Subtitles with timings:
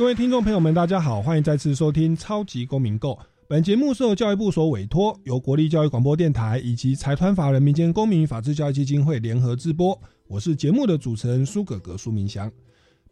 [0.00, 3.10] 各位听众朋友们，大家好，欢迎再次收听《超级公民购》。
[3.46, 10.00] 本节目受教育部所委托，由国立教育广播电台以及财团法人民间公民法治教育基金会联合制播。
[10.26, 12.50] 我是节目的主持人苏格格苏明祥。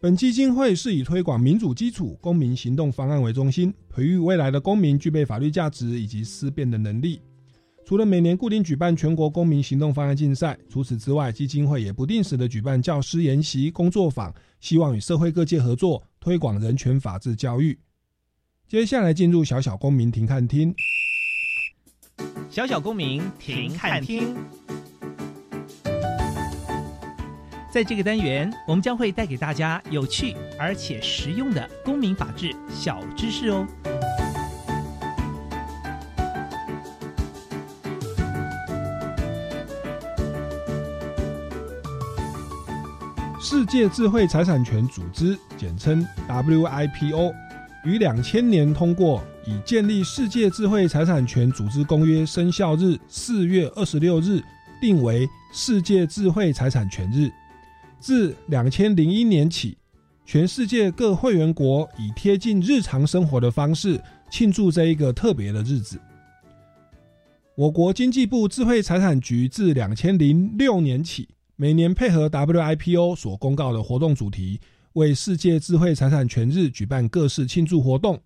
[0.00, 7.20] 本基金会是以推广民主基础公民行动方案为中心，培育未来的公民具备法律价值以及思辨的能力。
[7.84, 17.78] 除了每年固定举办全国公民行动方案竞赛，除此之外，基金会也不定时的举办教师研习、工作坊，希望与社会各界合作，推广人权法治教育。
[18.68, 20.74] 接下来进入小小公民庭看厅，
[22.50, 24.36] 小小公民庭看厅。
[27.70, 33.66] 在这个单元，我们将会带给大家有趣而且实用的公民法治小知识哦。
[43.50, 47.34] 世界智慧财产权组织简称 WIPO，
[47.82, 54.42] 于两千年通过以建立世界智慧财产权组织公约生效日四月二十六日
[54.82, 57.30] 定为世界智慧财产权日。
[57.98, 59.78] 自两千零一年起，
[60.26, 63.98] 全世界各会员国以贴近日常生活的方式
[64.30, 65.98] 庆祝这一个特别的日子。
[67.54, 71.26] 我国经济部智慧财产局自两千零六年起。
[71.60, 74.60] 每年配合 WIPO 所公告的活动主题，
[74.92, 78.22] 为世界智慧财产权日举办各式庆祝活动，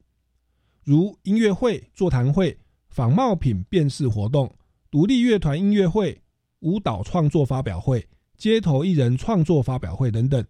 [0.85, 2.59] 如音乐会、座谈会、
[2.91, 4.55] 仿冒品辨识活动、
[4.91, 6.21] 独立乐团音乐会、
[6.61, 8.07] 舞蹈创作发表会、
[8.37, 10.45] 街头艺人创作发表会等等。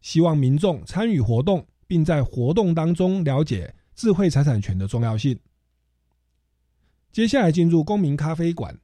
[0.00, 5.36] 希望民众参与活动，并在活动当中了解智慧财产权的重要性。
[7.10, 8.78] 接下来进入公民咖啡馆。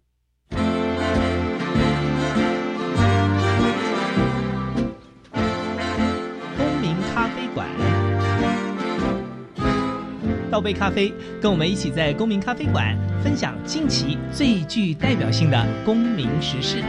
[10.55, 16.81] 倒杯咖啡，跟我们一起在公民咖啡馆分享近期最具代表性的公民时事。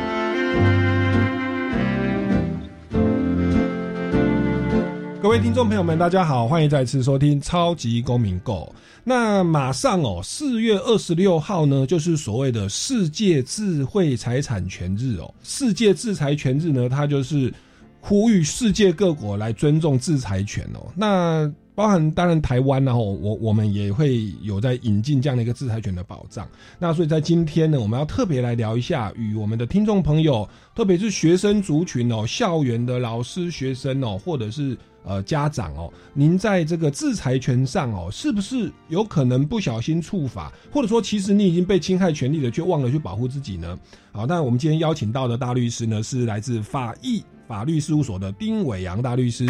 [5.20, 8.72] 各位听众朋友们，大家好，欢迎再次收听超级公民购。
[9.03, 15.34] 那马上哦，四月二十六号呢，就是所谓的世界智慧财产权日哦。
[15.42, 17.52] 世界制裁权日呢，它就是
[18.00, 20.86] 呼吁世界各国来尊重制裁权哦。
[20.96, 26.47] 那包含当然台湾，然后我我们也会有在引进这样的一个制裁权的保障。
[26.80, 43.78] 那所以在今天呢，我们要特别来聊一下，与我们的听众朋友，特别是学生族群哦，校园的老师、学生哦，或者是呃家长哦，您在这个制裁权上哦，是不是有可能不小心触法，或者说其实你已经被侵害权利了，却忘了去保护自己呢？
[44.14, 47.22] 好，那我们今天邀请到的大律师呢，是来自法义。
[47.48, 49.46] 法律事务所的丁伟阳大律师，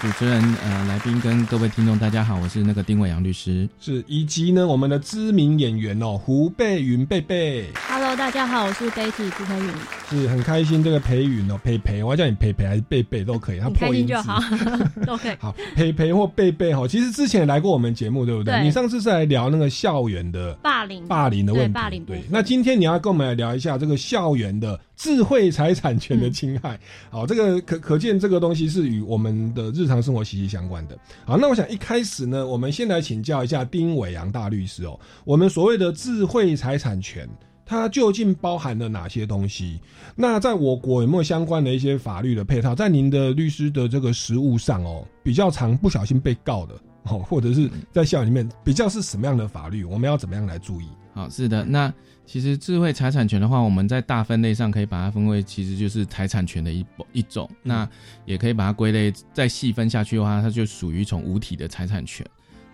[0.00, 7.70] 主持人呃，来宾跟各位听众大家好，我是那个丁伟阳律师，是以及呢我们的知名演员哦胡贝云贝贝
[8.12, 9.72] ，Hello 大家好，我是 Betty 胡培云，
[10.10, 14.38] 是很开心这个培云哦培培，我要叫你培培还是贝贝都可以，他破音就好，
[15.06, 15.36] 都可以。
[15.40, 18.62] 好培培或贝贝哈，其实之前来过我们节目对不对？
[18.62, 22.22] 你上次是来聊那个校园的霸凌霸凌的问题，霸凌对。
[22.28, 26.78] 那今天你要跟我们来聊一下这个校园的智慧财产权的侵害。
[27.08, 30.98] 好，这个可可见这个东西是与我们的日常生活息息相关的。
[31.24, 37.26] 好，那我想一开始呢，我们先来请教一下丁伟阳大律师哦，我们所谓的智慧财产权，
[37.64, 39.80] 它究竟包含了哪些东西？
[40.14, 42.74] 那在我国有没有相关的一些法律的配套？
[42.74, 46.74] 在您的律师的这个实务上哦，比较常不小心被告的
[47.04, 49.84] 哦，或者是在校里面比较是什么样的法律？
[49.84, 50.88] 我们要怎么样来注意？
[51.14, 51.92] 好，是的，那。
[52.24, 57.50] 其实智慧财产权的话，我们在大分类上可以把它分为，其实就是财产权的一一种。
[57.64, 57.86] 那
[58.24, 62.24] 也可以把它归类再细分下去的话，它就属于一种无体的财产权。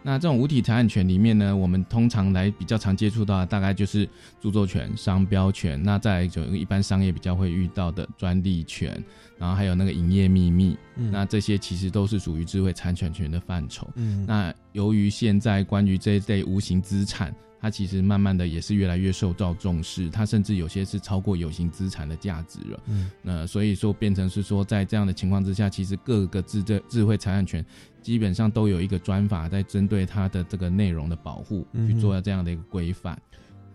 [0.08, 4.08] 那这种无体财产权里面呢，我们通常来比较常接触到的，大概就是
[4.40, 5.78] 著作权、商标权。
[5.82, 9.04] 那再就一般商业比较会遇到的专利权，
[9.36, 10.78] 然后还有那个营业秘密。
[10.96, 13.86] 那这些其实都是属于智慧财产权的范畴。
[14.26, 22.80] 那由于现在关于这一类无形资产，它其实慢慢的也是越来越受到重视，它甚至有些是超过有形资产的价值了。
[22.86, 27.62] 嗯，那所以说变成是说，在这样的情况之下，其实各个智智智慧财产权
[28.08, 33.20] 基本上都有一个专法在针对它的这个内容的保护，嗯去做这样的一个规范。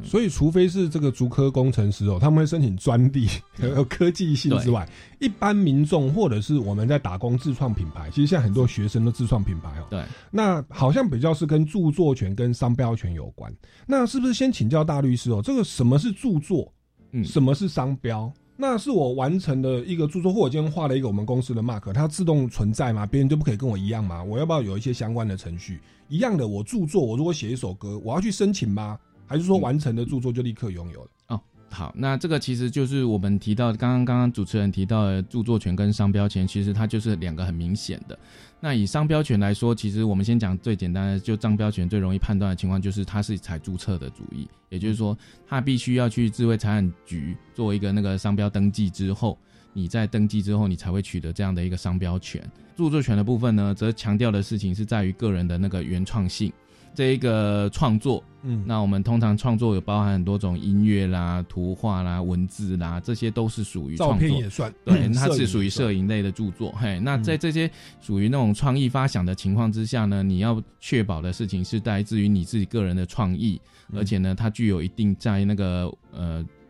[0.03, 3.27] 所以，除非是这个竹科工程师哦，他们会申请专利，
[3.61, 4.89] 有科技性之外，
[5.19, 9.85] 一般民众或者是我们在打工自创品牌，其实现在很多学生都自创品牌哦。
[9.91, 13.55] 对，那好像比较是跟著作权跟商标权有关。
[13.85, 15.43] 那是不是先请教大律师哦？
[15.43, 16.73] 这个什么是著作？
[17.11, 18.33] 嗯，什么是商标？
[18.55, 23.05] 那是我完成的一个著作，或我今天画了一个我们公司的 mark，它自动存在吗？
[23.05, 24.23] 别人就不可以跟我一样吗？
[24.23, 25.79] 我要不要有一些相关的程序？
[26.07, 28.97] 一样的，我著作，我如果写一首歌，我要去申请吗？
[29.25, 31.09] 还是说完成的著作就立刻拥有了？
[31.29, 31.41] 哦，
[31.71, 38.17] 好，那这个其实就是我们提到刚刚刚刚主持人提到的著作权跟商标权，其实它就是两个很明显的。
[38.63, 49.37] 那以商标权来说，其实我们先讲最简单的，就商标权最容易判断的情况，就是它是采注册的主义，也就是说，它必须要去智慧财产局做一个那个商标登记之后，
[49.73, 52.41] 你在登记之后，你才会取得这样的一个商标权。
[52.77, 56.49] 著作权的部分呢，则强调的事情是在于个人的那个原创性。
[56.93, 64.27] 这一个创作，嗯，那我们通常创作有包含很多种音乐啦、图画啦、文字啦，这些都是属于照创作。
[64.27, 66.71] 片也算，对，嗯它是属于摄影类的著作。
[66.73, 67.23] 嘿，那嗯。
[67.23, 67.69] 在这些
[67.99, 73.59] 属于那种创意发想的情况之下呢，你要确保的事情是来自于你自己个人的创意，
[73.89, 73.99] 嗯。
[73.99, 76.62] 而且呢，它具有一定在那个呃不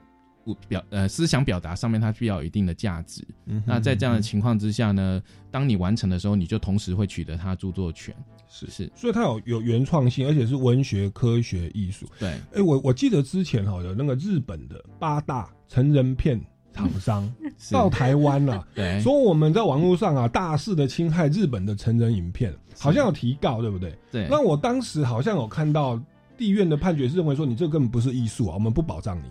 [0.68, 3.26] 表呃思想表达上面，它需要有一定的价值。
[3.46, 8.14] 嗯哼那在这样的嗯情况之下呢，当你完成的时候，你就同时会取得它著作权。
[8.50, 12.06] 是是，所以它有有原创性，而且是文学、科学、艺术。
[12.20, 16.40] 对，哎、我我记得之前哈有那个日本的八大成人片
[16.72, 23.98] 厂商 是到台湾了、对，说我们在网络上啊大肆的侵害日本的成人影片，好像有提告，对不对？
[24.12, 26.00] 对，那我当时好像有看到
[26.38, 29.24] 地院的判决是认为说你这根本不是艺术啊，我们不保障你。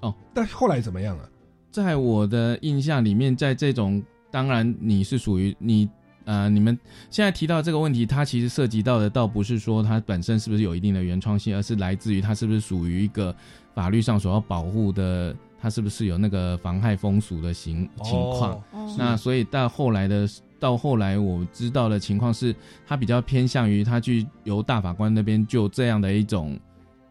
[0.00, 1.28] 哦，但后来怎么样啊？
[1.70, 5.88] 在我的印象里面，在这种当然你是属于你
[6.24, 6.78] 呃，你们
[7.10, 13.34] 现在提到这个问题，它其实涉及到的倒不是说它本身是不是有一定的原创性，而是来自于它是不是属于一个
[13.74, 18.52] 法律上所要保护的，它是不是有那个妨害风俗的情情况。
[18.52, 18.62] 哦。
[18.72, 22.54] 哦那所以到后来的到后来我知道的情况是，
[22.86, 26.58] 他比较偏向于他去由大法官那边就这样的一种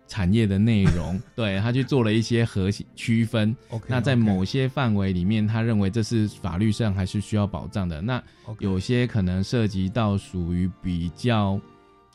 [0.10, 3.56] 产业的内容， 对他去做了一些核心区分。
[3.70, 8.02] OK，那在某些范围里面，他认为这是法律上还是需要保障的。
[8.02, 8.22] 那
[8.60, 11.58] 有些可能涉及到属于比较。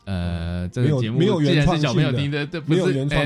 [0.07, 2.81] 呃，这个节目没有既然是小朋友听的，这不是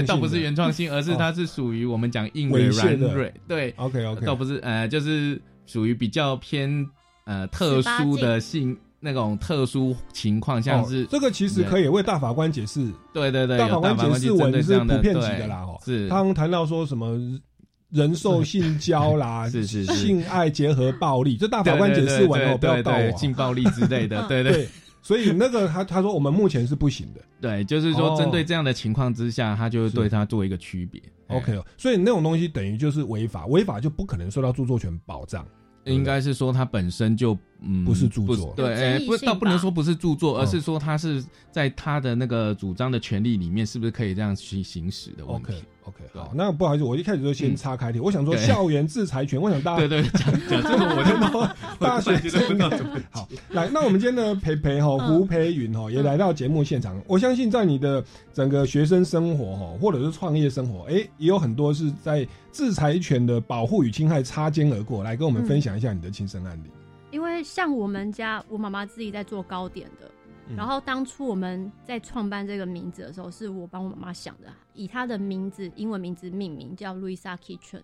[0.06, 2.70] 倒不是原创性，而是哦它是属于我们讲硬的。
[2.70, 6.88] 软蕊，对，OK OK，倒不是呃，就是属于比较偏
[7.26, 16.08] 呃特殊的性那种特殊情况，像是、哦、这个其实可以为大法官解释，对对对，大法官解释法官去针对文是普遍级的啦，哦，是。
[16.10, 17.18] 他们谈到说什么
[17.90, 24.52] 人兽性交啦， 是是是性爱结合暴力，这大法官解对对释完了，对对不要告我啊，对性暴力之类的， 对对。
[24.52, 24.70] 对，
[25.02, 27.22] 所以那个他他说我们目前是不行的。
[27.42, 31.02] 对，就是说针对这样的情况之下，他就对他做一个区别。
[31.28, 35.46] ，OK 哦，所以那种东西等于就是违法，违法就不可能受到著作权保障，
[35.86, 57.02] 应该是说它本身就嗯不是著作对，不倒不能说不是著作，哦而是说他是在他的那个主张的权利里面，是不是可以这样去行使的问 OK 题？OK，对好，那不好意思，我一开始就先嗯岔开题，我想说校园制裁权，我想大家对对，讲讲这个 我就大学觉得不知道怎么好，来，那我们今天呢，培培哈嗯胡培云哈也来到节目现场。
[57.08, 58.04] 我相信在你的
[58.34, 65.04] 整个学生生活哈，或者是创业生活，哎、也有很多是在制裁权的保护与侵害擦肩而过。
[65.04, 66.70] 来跟我们分享一下你的亲身案例。
[67.12, 70.12] 因为像我们家，我妈妈自己在做糕点的，
[70.48, 77.82] 嗯然后当初我们在创办这个名字的时候，是我帮我妈妈想的，以她的名字英文名字命名，叫路易莎 Kitchen。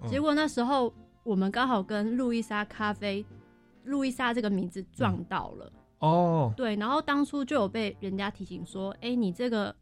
[0.00, 3.24] 嗯结果那时候我们刚好跟路易莎咖啡、
[3.84, 9.74] 路易莎这个名字撞到了，哦，对，然后当初就有被人家提醒说，哎、你这个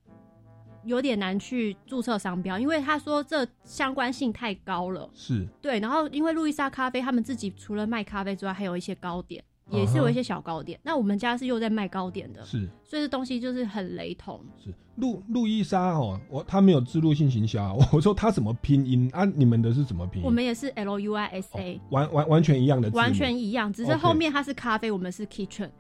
[0.85, 5.09] 有点难去注册商标，因为他说这相关性太高了。
[5.15, 10.79] 是对，然后因为路易莎咖啡他们自己除了卖咖啡之外，还有一些糕点，也是有一些小糕点。
[10.83, 14.41] 那我们家是又在卖糕点的，是所以这东西就是很雷同。
[14.59, 19.25] 是，路路易莎哦，我他没有自录性行销啊， 我说他怎么拼音啊？
[19.25, 20.27] 你们的是怎么拼音？
[20.27, 25.71] 我们也是 L U I S A，、完完完全一样的，完全一样，只是后面它是咖啡，我们是 kitchen。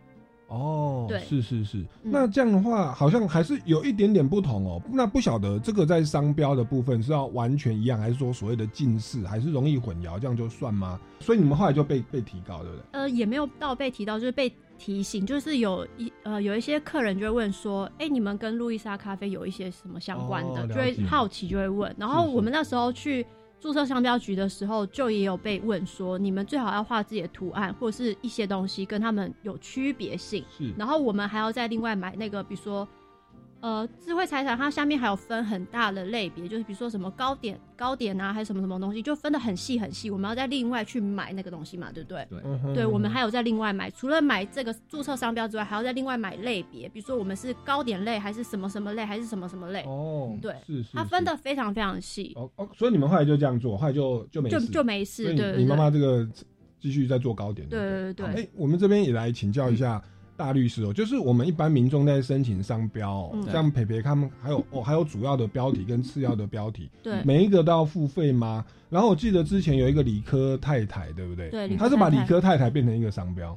[0.52, 1.78] 哦，对是是是。
[1.78, 4.82] 嗯那这样的话，好像还是有一点点不同哦。
[4.90, 11.00] 那不晓得这个在商标的部分是要完全一样，还是说所谓的近似，还是容易混淆，这样就算吗？
[11.20, 12.84] 所以你们后来就被被提高，对不对？
[12.92, 21.94] 呃，也没有到被提到，就是被提醒，就是有一呃有一些客人就会问说，哎、你们跟路易莎咖啡有一些什么相关的，哦就会好奇就会问。
[21.96, 23.24] 然后我们那时候去
[23.62, 30.44] 注册商标局的时候，就也有被问说，你们最好要画自己的图案或者是一些东西跟他们有区别性。
[30.58, 32.86] 是然后我们还要再另外买那个，比如说，
[33.62, 42.26] 呃，智慧财产它下面还有分很大的类别，就是比如说什么糕点、糕点啊，还是什么什么东西，就分的很细很细，我们要再另外去买那个东西嘛，对不对？
[42.28, 54.66] 对，嗯对，我们还有再另外买，除了买这个注册商标之外，还要再另外买类别，比如说我们是糕点类，还是什么什么类，还是什么什么类，哦，对是是，它分是的非常非常细，哦哦，所以你们后来就这样做，后来就就没就事。
[54.66, 55.24] 就没事。
[55.26, 56.28] 对对你你妈妈这个
[56.80, 58.26] 继续在做糕点，对对？
[58.26, 60.02] 对哎，我们这边也来请教一下
[60.42, 68.64] 大律师哦，就是我们一般民众在申请商标哦，嗯像培培他们还有 哦，还有主要的标题跟次要的标题，对每一个都要付费吗？
[68.90, 71.48] 然后我记得之前有一个理科太太，对不对？
[71.48, 73.56] 对他是把理科太太变成一个商标，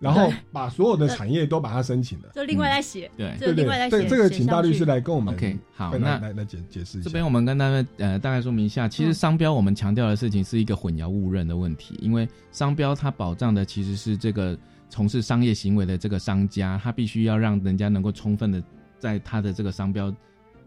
[0.00, 2.28] 然后把所有的产业都把它申请了。
[2.34, 3.54] 就另外再写，对就对不对？
[3.54, 4.08] 这另外再写。
[4.08, 7.04] 这个请大律师来跟我们 OK，好来那来来解解释一下。
[7.04, 14.58] 这边我们跟大家呃大概说明一下，其实嗯商标我们强调的事情是一个混淆误认的问题，因为商标它保障的其实是这个
[14.94, 18.62] 从事商业行为的这个商家，他必须要让人家能够充分的
[18.96, 20.14] 在他的这个商标。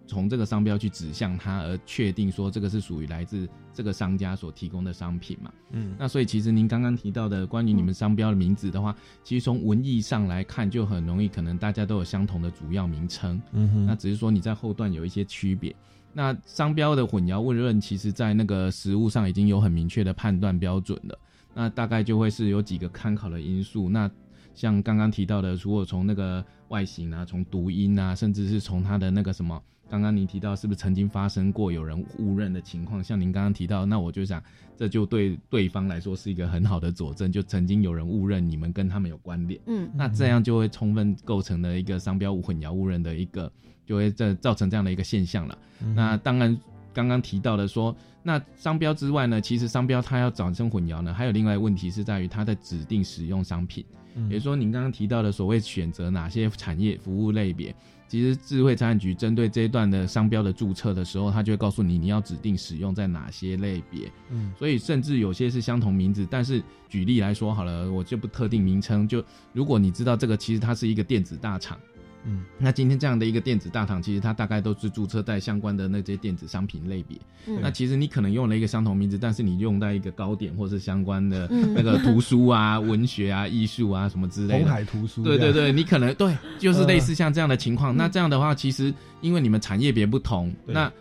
[0.06, 5.50] 从这个商标去指向他，而确定说这个是属于来自这个商家所提供的商品嘛？
[5.72, 8.94] 嗯那所以其实您刚刚提到的关于你们商标的名字的话，
[9.24, 13.42] 其实从文义上来看，就很容易可能大家都有相同的主要名称。
[13.54, 15.74] 嗯哼那只是说你在后段有一些区别。
[16.14, 21.18] 那商标的混淆误认，其实在那个实物上已经有很明确的判断标准了。
[21.58, 23.90] 那大概就会是有几个参考的因素。
[23.90, 24.10] 那
[24.54, 29.60] 像刚刚提到的，如果从那个外形啊，从读音啊，甚至是从它的那个什么，
[29.90, 33.04] 刚刚您提到是不是曾经发生过有人误认的情况？
[33.04, 34.40] 像您刚刚提到，那我就想，
[34.76, 39.60] 这就对对方来说是一个很好的佐证，就曾经有人误认你们跟他们有关联。
[39.66, 43.52] 嗯那这样就会充分构成了一个商标无混淆误认的一个，
[43.84, 45.58] 就会这造成这样的一个现象了。
[45.96, 46.56] 那当然，
[46.94, 47.96] 刚刚提到的说，
[48.28, 57.74] 那商标之外呢，其实商标它要产生混淆呢，还有另外一个问题是在于它的指定使用商品，嗯也就是说您刚刚提到的所谓选择哪些产业服务类别。
[58.10, 64.12] 其实智慧财产局针对这一段的商标的注册的时候，它就会告诉你你要指定使用在哪些类别。
[64.30, 69.08] 嗯所以甚至有些是相同名字，但是举例来说好了，我就不特定名称。
[69.08, 71.80] 就如果你知道这个其实它是一个电子大厂，
[72.26, 77.18] 嗯那今天这样的一个电子大厂，其实它大概都是注册在相关的那些电子商品类别。
[77.46, 84.72] 嗯那其实你可能用了一个相同名字，但是你用在一个糕点或是相关的嗯那个图书啊、 文学啊、艺术啊什么之类的红的。
[84.72, 87.96] 海图书，对对对，你可能对，就是类似像这样的情况。
[87.96, 90.92] 嗯那这样的话，其实因为你们产业别不同，对那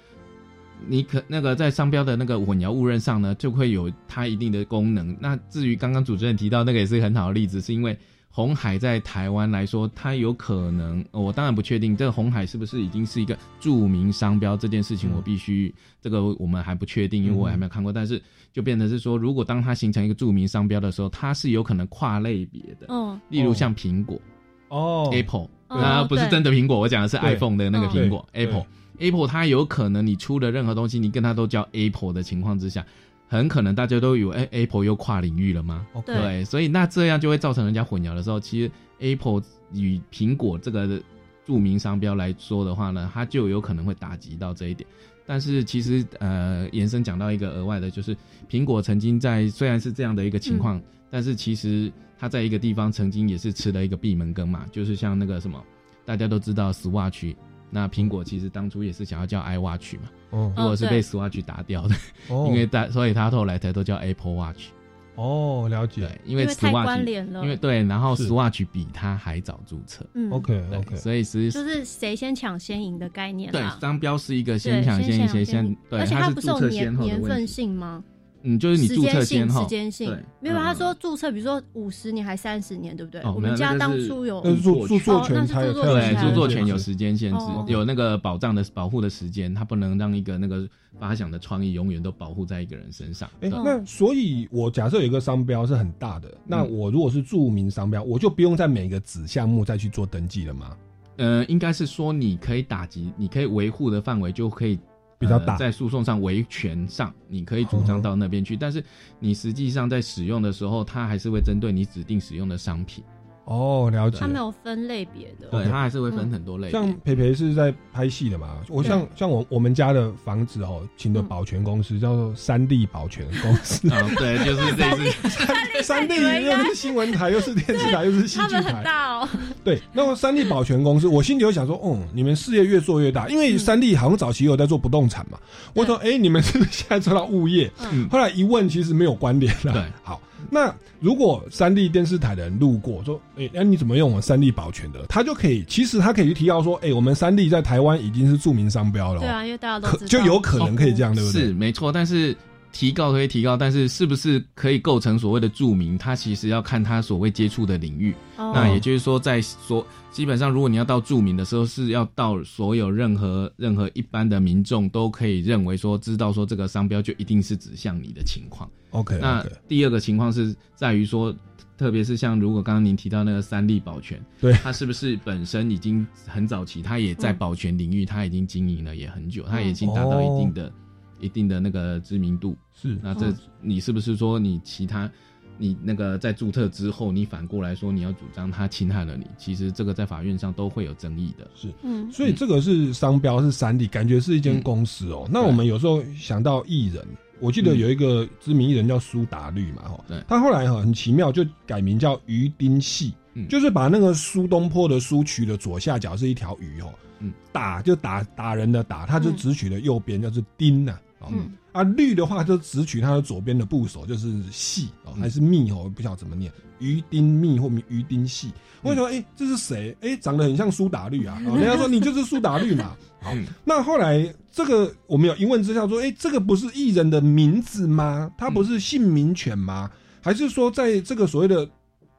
[0.87, 5.16] 你可那个在商标的那个混淆误认上呢，就会有它一定的功能。
[5.18, 7.99] 那至于刚刚主持人提到那个也是很好的例子，是因为
[8.37, 15.16] 红海在台湾来说，它有可能，呃我当然不确定这个红海是不是已经是一个著名商标这件事情，嗯。
[15.16, 17.90] 我必须这个我们还不确定，因为我还没有看过。
[17.90, 23.19] 但是就变成是说，如果当它形成一个著名商标的时候，它是有可能跨类别的，嗯。
[23.31, 24.21] 例如像苹果。
[24.69, 25.09] 哦。
[25.12, 28.66] Apple，哦那不是真的苹果，我讲的是 iPhone 的那个苹果 Apple。
[28.99, 32.85] Apple 它有可能你出的任何东西，你跟它都叫 Apple 的情况之下，
[33.28, 35.87] 很可能大家都以为，哎，Apple 又跨领域了吗？
[36.04, 39.42] 对，所以那这样就会造成人家混淆的时候，其实 Apple
[39.73, 41.02] 与苹果这个
[41.45, 44.88] 著名商标来说的话呢，它就有可能会打击到这一点。
[45.28, 48.16] 但是其实呃，延伸讲到一个额外的，就是
[48.49, 50.80] 苹果曾经在虽然是这样的一个情况，
[51.11, 55.61] 但是其实它在一个地方曾经也是吃了一个闭门羹嘛，就是像那个什么，
[56.04, 57.35] 大家都知道 Swatch，
[57.71, 61.95] 那苹果其实当初也是想要叫 iWatch 嘛，哦如果是被 Swatch 打掉的，
[62.28, 62.47] 哦。
[62.50, 64.66] 因为大所以它后来才都叫 Apple Watch。
[65.14, 66.02] 哦了解。
[66.02, 70.62] 对，因为太 Swatch 关联了，因为对，然后 Swatch 比它还早注册，嗯，OK。
[70.75, 73.62] OK 所以实就是谁先抢先赢的概念对。
[73.80, 77.47] 商标是一个先抢先赢，先先对，而且它不是有年年份。
[77.47, 78.04] 性吗？
[78.46, 80.56] 嗯，就是你注册时间性，先后时，间性对，没有。
[80.56, 83.20] 嗯他说注册，比如说五十年还三十年，对不对？
[83.20, 93.28] 哦我们家当初有那是著著作哦那是权才有著作对，权著作权有时间限制哦，有那个保障的保护的时间，它不能让一个那个发想的创意永远都保护在一个人身上。
[93.40, 100.76] 哎、嗯那所以，我假设有一个商标是很大的，那嗯我如果是著名商标，我就不用在每个子项目再去做登记了吗？
[101.18, 104.78] 呃，应该是说你可以打击，你可以维护的范围就可以
[105.18, 108.82] 比较大呃在诉讼上维权上，你可以主张到那边去，但是
[109.18, 113.02] 你实际上在使用的时候，它还是会针对你指定使用的商品。
[113.46, 114.26] 哦，了解他。
[114.26, 115.46] 没有分类别的。
[115.50, 116.70] 对它还是会分很多类。
[116.70, 129.28] 像培培是在拍戏的嘛，我像像我我们家的房子哦，请的保全公司叫做三立保全公司，啊，对，就是这次三立又是新闻台，又是电视台，又是戏剧他们很台，大哦，
[129.64, 129.80] 对。
[129.92, 135.38] 那么三立保全公司，我心里有想说，哦，你们事业越做越大，因为三立好像早期有在做不动产嘛，
[135.72, 137.70] 我说，哎，你们是不是现在做到物业？
[137.92, 139.72] 嗯，后来一问，其实没有关联了。
[139.72, 145.04] 对，好，那如果三 D 电视台的人路过说，哎、那、你怎么用我们三 D 保全的？
[145.08, 151.42] 他就可以，其实他可以去提到说，哎、我们三 D 在台湾已经是著名商标了、哦，对啊，因为大家都知道可就有可能可以这样，对不对？
[151.42, 152.36] 是没错，但是
[152.76, 158.14] 提告可以提告，但是是不是可以构成所谓的著名，它其实要看他所谓接触的领域。
[158.37, 158.52] 哦。
[158.54, 168.68] 那也就是说，在所基本上，如果你要到著名的时候，是要到所有任何任何一般的民众都可以认为说，知道说这个商标就一定是指向你的情况。
[168.90, 171.35] OK 那第二个情况是在于说，
[171.78, 174.52] 特别是像如果刚刚您提到那个三立保全，对。
[174.52, 180.71] 它是不是本身已经很早期，它也在保全领域，它已经经营了也很久，它已经达到一定的、
[181.20, 182.56] 一定的那个知名度。
[182.75, 182.99] 是。
[183.02, 185.11] 那这你是不是说你其他？
[185.58, 191.50] 你那个在注册之后，你反过来说你要主张他侵害了你，其实这个在法院上都会有争议的。
[191.54, 197.02] 是，嗯，所以这个是商标是三 D，，感觉是一间公司哦、那我们有时候想到艺人。
[197.40, 200.23] 我记得有一个知名艺人叫苏打绿嘛，哈、对。
[200.28, 203.49] 他后来哈很奇妙，就改名叫鱼丁系，嗯。
[203.49, 207.32] 就是把那个苏东坡的苏取的左下角是一条鱼哦，嗯。
[207.50, 218.50] 打就打打人的打，他就只取了右边，就是丁呐、哦嗯啊绿的话就只取它的左边的部首，就是系哦，嗯还是密哦，我不晓得怎么念，鱼丁密或鱼丁系。
[218.83, 219.95] 我想说，哎、这是谁？
[220.00, 221.42] 哎、长得很像苏打绿啊！
[221.47, 222.97] 哦， 人家说你就是苏打绿嘛。
[223.21, 228.30] 好，嗯那后来这个我们有一问之下说，哎、这个不是艺人的名字吗？
[228.38, 229.90] 他不是姓名权吗？
[230.23, 231.68] 还是说在这个所谓的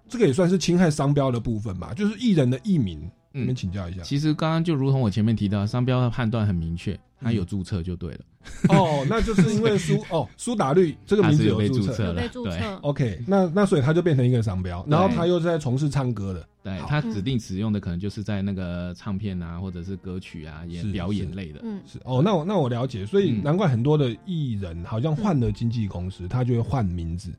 [0.08, 1.94] 这个也算是侵害商标的部分吧？
[1.96, 3.00] 就是艺人的艺名，
[3.32, 4.02] 你们嗯，请教一下。
[4.04, 8.20] 其实刚刚就如同我前面提到，商标的判断很明确，他有注册就对了，
[8.70, 12.58] 哦，那就是因为苏 哦苏打绿这个名字有被注注册被，注对。
[12.58, 16.48] 册，OK，那那所以他就变成一个商标，然后他又是在从事唱歌的。
[16.63, 21.62] 对他指定使用的可能就是在那个唱片啊，或者是歌曲啊、是演表演类的。
[21.63, 21.98] 嗯，是。
[22.04, 23.42] 哦，那我那我了解，所以嗯。
[23.42, 27.32] 难怪很多的艺人好像换了经纪公司，他就会换名字。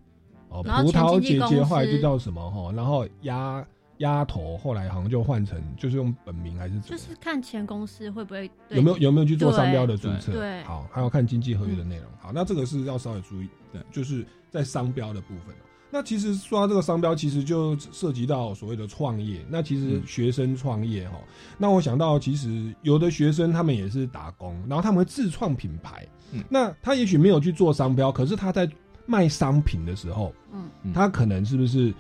[0.49, 3.63] 哦，葡萄姐姐后来就叫什么哈，然后丫
[3.99, 6.97] 丫头后来好像就换成就是用本名还是怎么？
[6.97, 10.33] 就是看前公司会不会对有没有有没有去做商标的注册？
[10.33, 12.07] 对好，还要看经济合约的内容。
[12.21, 15.65] 好，那这个是要稍微注意，对，就是在商标的部分哦。
[15.91, 19.43] 那其实说到这个商标，其实就涉及到所谓的创业。
[19.49, 21.19] 那其实嗯学生创业哈，
[21.57, 26.07] 那我想到其实有的学生他们也是打工，然后他们会自创品牌。
[26.31, 28.71] 嗯那他也许没有去做商标，可是他在
[29.07, 31.95] 卖商品的时候，嗯嗯他可能是不是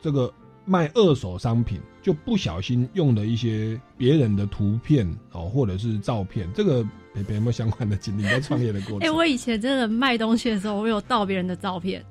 [0.00, 0.32] 这个
[0.64, 6.48] 卖二手商品就不小心用了一些别人的图片哦，或者是照片？
[6.54, 6.82] 这个
[7.14, 9.16] 培培有没有相关的经历在创业的过程 哎、程？
[9.16, 12.04] 我以前真的卖东西的时候，我有盗别人的照片，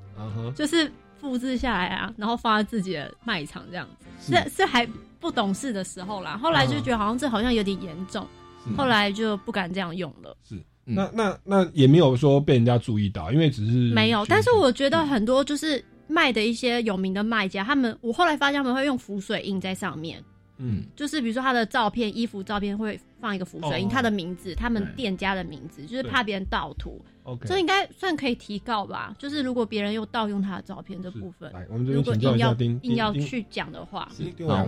[0.54, 4.06] 就是复制下来啊，然后放在自己的卖场这样子。
[4.34, 4.86] 是是是还
[5.18, 8.26] 不懂事的时候啦，后来就觉得好像这好像有点严重，
[8.66, 10.36] 嗯后来就不敢这样用了。
[10.48, 10.56] 是。
[10.56, 20.22] 嗯那那那也没有说被人家注意到，因为只是没有，但是我觉得很多就是卖的一些有名的卖家，他们我后来发现他们会用浮水印在上面，
[20.58, 20.82] 嗯。
[20.94, 23.90] 就是比如说他的照片、衣服照片会放一个浮水印，哦。
[23.90, 29.14] 他的名字、他们对店家的名字，就是怕别人盗图，OK，这应该算可以提告吧？
[29.18, 34.66] 就是如果别人又盗用他的照片这部分，来我们这如边请教果硬要一下丁硬要丁去讲的话，丁丁好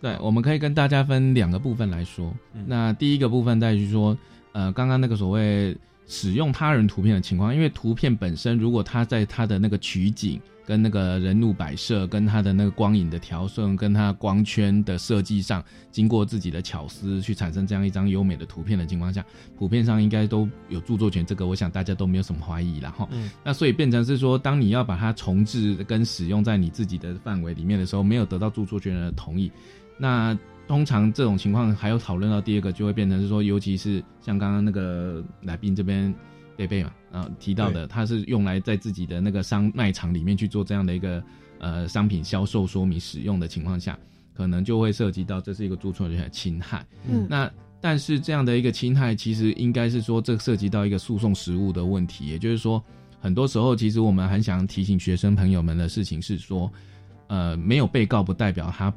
[0.00, 2.32] 对，我们可以跟大家分两个部分来说。
[2.52, 2.64] 嗯。
[2.68, 4.16] 那第一个部分在于说，
[4.52, 19.24] 呃，刚刚那个所谓使用他人图片的情况，因为图片本身，如果他在他的那个取景、跟那个人物摆设、跟它的那个光影的调顺、跟它光圈的设计上，经过自己的巧思去产生这样一张优美的图片的情况下，
[19.56, 23.08] 普遍上应该都有著作权，这个我想大家都没有什么怀疑了哈。
[23.12, 29.52] 嗯那所以变成是说，当你要把它重置跟使用在你自己的范围里面的时候，没有得到著作权人的同意，
[29.98, 36.12] 那通常这种情况还有讨论到第二个，就会变成是说，尤其是像刚刚那个来宾这边
[36.56, 41.22] 贝贝嘛，啊提到的，他是用来在自己的那个商卖场里面去做这样的一个
[41.60, 43.96] 呃商品销售说明使用的情况下，
[44.34, 46.84] 可能就会涉及到这是一个著作权的侵害。
[47.08, 47.26] 嗯。
[47.30, 47.48] 那
[47.80, 52.82] 但是这样的一个侵害，其实应该是说，这涉及到一个诉讼实务的问题，也就是说，
[53.20, 56.72] 很多时候其实我们很想提醒学生朋友们的事情是说，
[57.28, 58.92] 呃，没有被告不代表他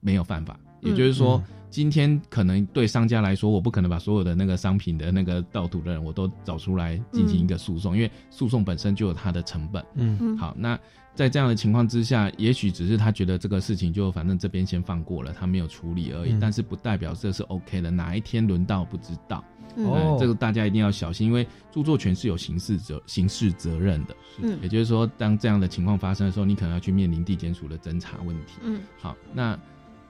[0.00, 1.42] 没有犯法，嗯也就是说，
[1.72, 9.82] 今天可能对商家来说，我不可能把所有的那个商品的那个盗图的人我都找出来进行一个诉讼，因为诉讼本身就有它的成本。
[9.94, 10.78] 嗯嗯，好，那
[11.14, 17.90] 在这样的情况之下，也许只是他觉得这个事情就反正这边先放过了，他没有处理而已，嗯但是不代表这是 OK 的。
[17.90, 19.42] 哪一天轮到不知道，
[19.76, 24.14] 嗯这个大家一定要小心，因为著作权是有刑事责刑事责任的。
[24.42, 28.58] 嗯也就是说，当这样的情况发生的时候，你可能要去面临地检署的侦查问题。
[28.62, 29.58] 嗯好，那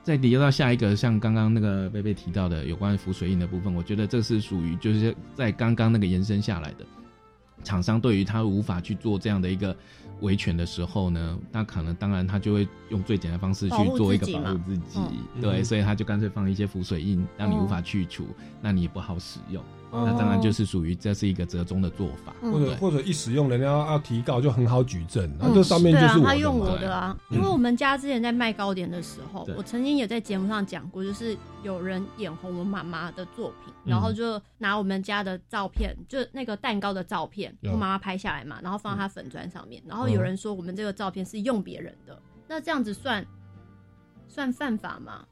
[0.03, 6.85] 再提到下一个，像刚刚那个贝贝提到的有关浮水印的部分，我觉得这是属于就是在刚刚那个延伸下来的，
[7.63, 9.77] 厂商对于他无法去做这样的一个
[10.21, 14.99] 维权的时候呢，那可能当然他就会用最简单的方式去做一个保自己嘛护自己，
[15.37, 15.65] 嗯对，嗯。
[15.65, 18.27] 所以他就干脆放一些浮水印，让你无哦法去除，
[18.61, 19.63] 那你也不好使用，
[19.93, 22.35] 哦那当然就是属于这是一个折中的做法。
[22.43, 22.51] 嗯。
[22.53, 33.91] 或者或者一使用人家要要提高就很好举证，然后嗯这上面就对啊，是我的他用我的啊，嗯因为我们家之前在卖糕点的时候，我曾经也在节目上讲过，就是有人眼红我妈妈的作品，嗯。
[33.91, 43.25] 然后就拿我们家的照片，就那个蛋糕的照片，我妈妈拍下来嘛，然后放在她粉砖上面，然后嗯有人说我们这个照片是用别人的，那这样子算
[44.27, 45.25] 算犯法吗？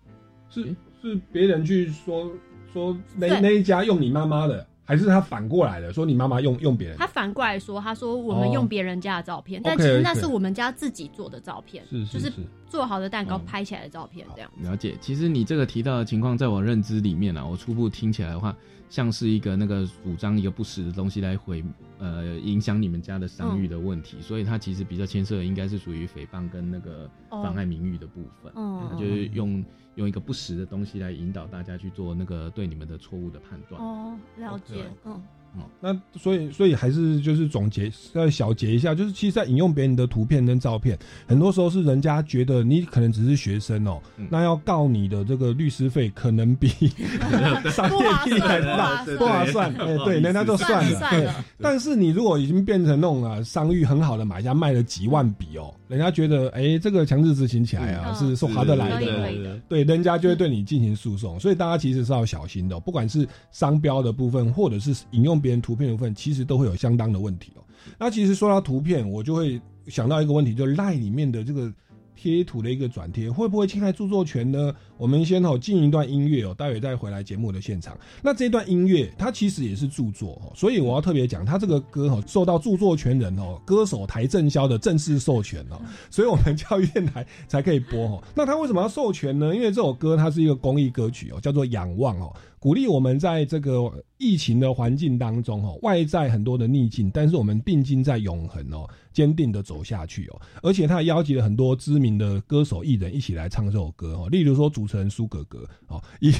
[0.50, 2.30] 是是别人去说
[2.72, 6.96] 说那那一家用你妈妈的，还是他反过来的说你妈妈用用别人？
[6.96, 8.52] 他反过来说，他说我们哦。
[8.52, 12.32] 用别人家的照片，但其实那是我们家自己做的照片，就是是是是，
[12.70, 14.50] 做好的蛋糕嗯拍起来的照片，这样。
[14.62, 18.56] 了解，其实你这个提到的情况，在我认知里面啊，我初步听起来的话，
[18.88, 21.64] 像是一个那个主张一个不实的东西来毁
[21.98, 27.42] 呃影响你们家的商誉的问题，所以它其实比较牵涉的应该是属于诽谤跟那个哦。
[27.42, 29.64] 妨碍名誉的部分，嗯它就是用
[29.96, 33.82] 用一个不实的东西来引导大家去做那个对你们的错误的判断。
[33.82, 35.20] 哦，了解 OK，
[35.56, 35.62] 嗯。
[35.80, 46.68] 那所以所以还是就是总结再小结一下，就是其实，在引用别人的图片跟照片，很多时候是人家觉得你可能只是学生哦、嗯那要告你的这个律师费可能比
[47.72, 49.74] 商业利还大，不不划算。
[49.76, 51.28] 哎，对，人家就算了，对。
[51.58, 58.14] 但是你如果已经变成那种啊商誉很好的买家，卖了几万笔哦，人家觉得哎、这个强制执行起来啊、嗯。
[58.14, 59.60] 是是划得来的。
[59.68, 67.62] 对，人家就会对你进行诉讼，所以大家其实是要小心的哦、不管是商标的部分，或者是引用别人图片的部分，其实都会有相当的问题哦。
[67.98, 71.72] 那其实说到图片，我就会想到一个问题，就是赖里面的这个
[72.20, 74.74] 贴图的一个转贴，会不会侵害著作权呢？
[74.98, 77.96] 我们先哦进一段音乐哦，待会再回来节目的现场。
[78.20, 85.80] 那这段音乐它其实也是著作哦，所以我要特别讲，它这个歌哦受到著作权人哦歌手台正宵的正式授权哦，
[86.10, 88.22] 所以我们教育电台才可以播哦。
[88.34, 89.54] 那他为什么要授权呢？
[89.54, 92.30] 因为这首歌它是一个公益歌曲哦，叫做《仰望》哦，
[92.60, 100.40] 鼓励我们在这个疫情的环境当中哦，外在很多的逆境，但是我们定睛在永恒哦，坚定的走下去哦。
[100.62, 106.38] 而且他还邀集了很多知名的歌手艺人一起来唱这首歌哦，例如说主持人苏格格哦，以 及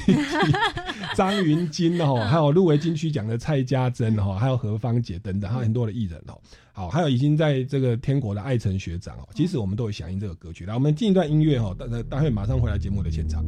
[1.15, 6.39] 张云京哦， 还有入围金曲奖的蔡家珍哦，还有何芳姐等等，还有很多的艺人哦。
[6.71, 10.67] 好，还有已经在这个天国的艾辰学长哦，其实我们都有响应这个歌曲。
[10.67, 13.43] 来，我们进一段音乐哦，待待待会马上回来节目的现场。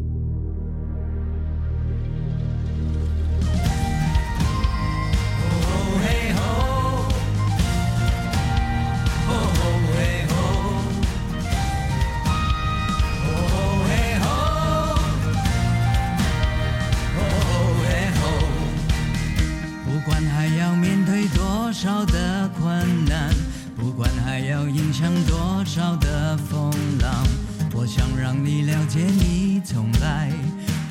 [21.73, 23.33] 少的困难，
[23.75, 27.25] 不管还要迎向多少的风浪，
[27.73, 30.31] 我想让你了解，你从来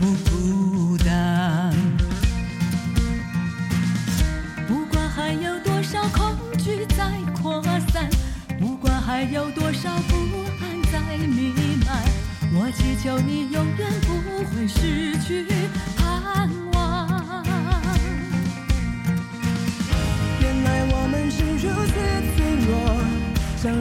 [0.00, 1.72] 不孤单。
[4.66, 8.10] 不管还有多少恐惧在扩散，
[8.58, 10.16] 不管还有多少不
[10.60, 11.54] 安在弥
[11.86, 12.02] 漫，
[12.54, 14.08] 我祈求你永远不
[14.50, 15.46] 会失去
[15.96, 16.71] 盼望。
[21.62, 21.92] 如此
[22.36, 22.70] 脆弱，
[23.56, 23.72] 像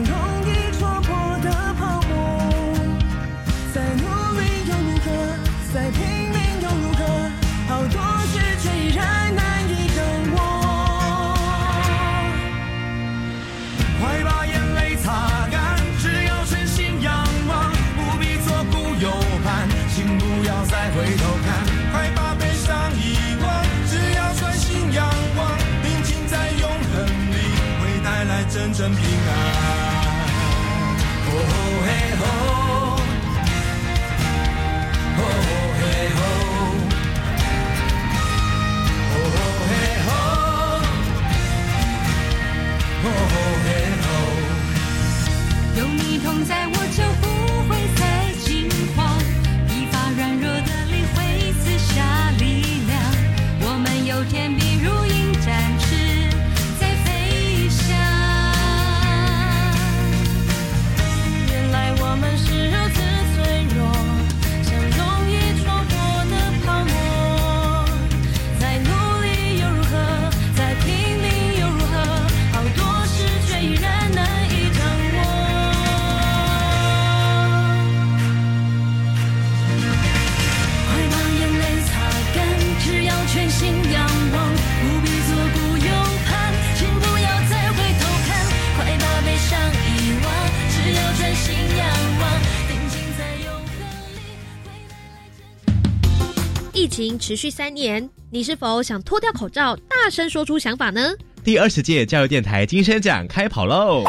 [97.32, 101.14] 持续三年，你是否想脱掉口罩，大声说出想法呢？
[101.42, 104.04] 第二十届教育电台金声奖开跑喽！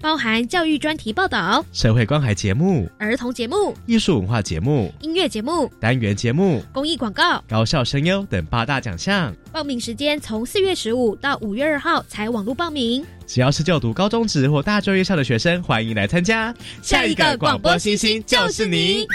[0.00, 9.36] 包含教育专题报道、社会关怀节目、儿童节目、艺术文化节目、音乐节目、单元节目、公益广告、高校声优等八大奖项。
[9.52, 13.04] 报名时间从四月十五到五月二号才网络报名。
[13.26, 16.54] 只要是就读高中职或大专院校的学生，欢迎来参加。
[16.80, 19.06] 下一个广播星星就是你。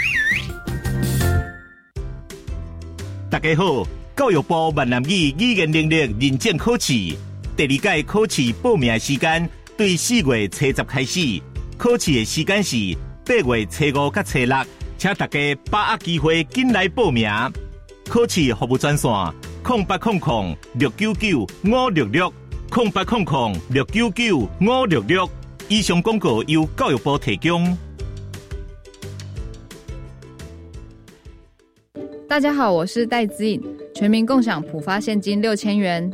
[3.32, 3.82] 大家好，
[4.14, 6.92] 教育部闽南语语言能力认证考试
[7.56, 11.40] 第二届考试报名时间对四月初十开始，
[11.78, 14.56] 考试的时间是八月初五到初六，
[14.98, 15.38] 请大家
[15.70, 17.26] 把握机会紧来报名。
[18.06, 19.10] 考试服务专线：
[19.62, 22.30] 空八空空六九九五六六
[22.68, 25.26] 空八空空六九九五六六。
[25.68, 27.78] 以上广告由教育部提供。
[32.32, 33.62] 大家好，我是戴资颖，
[33.94, 36.10] 全民共享普发现金六千元，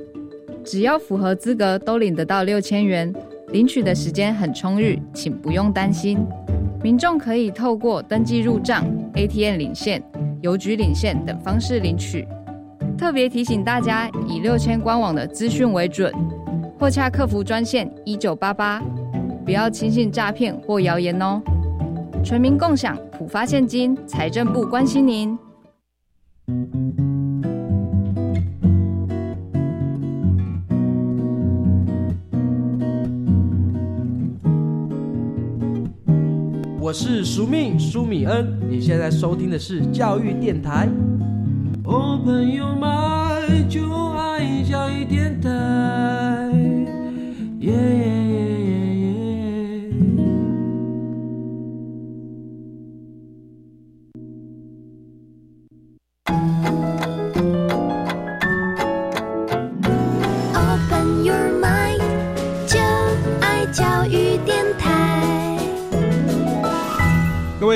[0.65, 3.15] 只要符合资格都领得到六千元，
[3.53, 6.19] 领取的时间很充裕，请不用担心。
[6.83, 10.03] 民众可以透过登记入账、ATM 领现、
[10.41, 12.27] 邮局领现等方式领取。
[12.99, 16.13] 特别提醒大家，以六千官网的资讯为准，
[16.81, 18.83] 或洽客服专线一九八八，
[19.45, 21.41] 不要轻信诈骗或谣言哦。
[22.25, 25.39] 全民共享普发现金，财政部关心您。
[36.81, 40.89] 我是苏命苏米恩，你现在收听的是教育电台。
[41.85, 45.49] 我，朋友们就爱教育电台。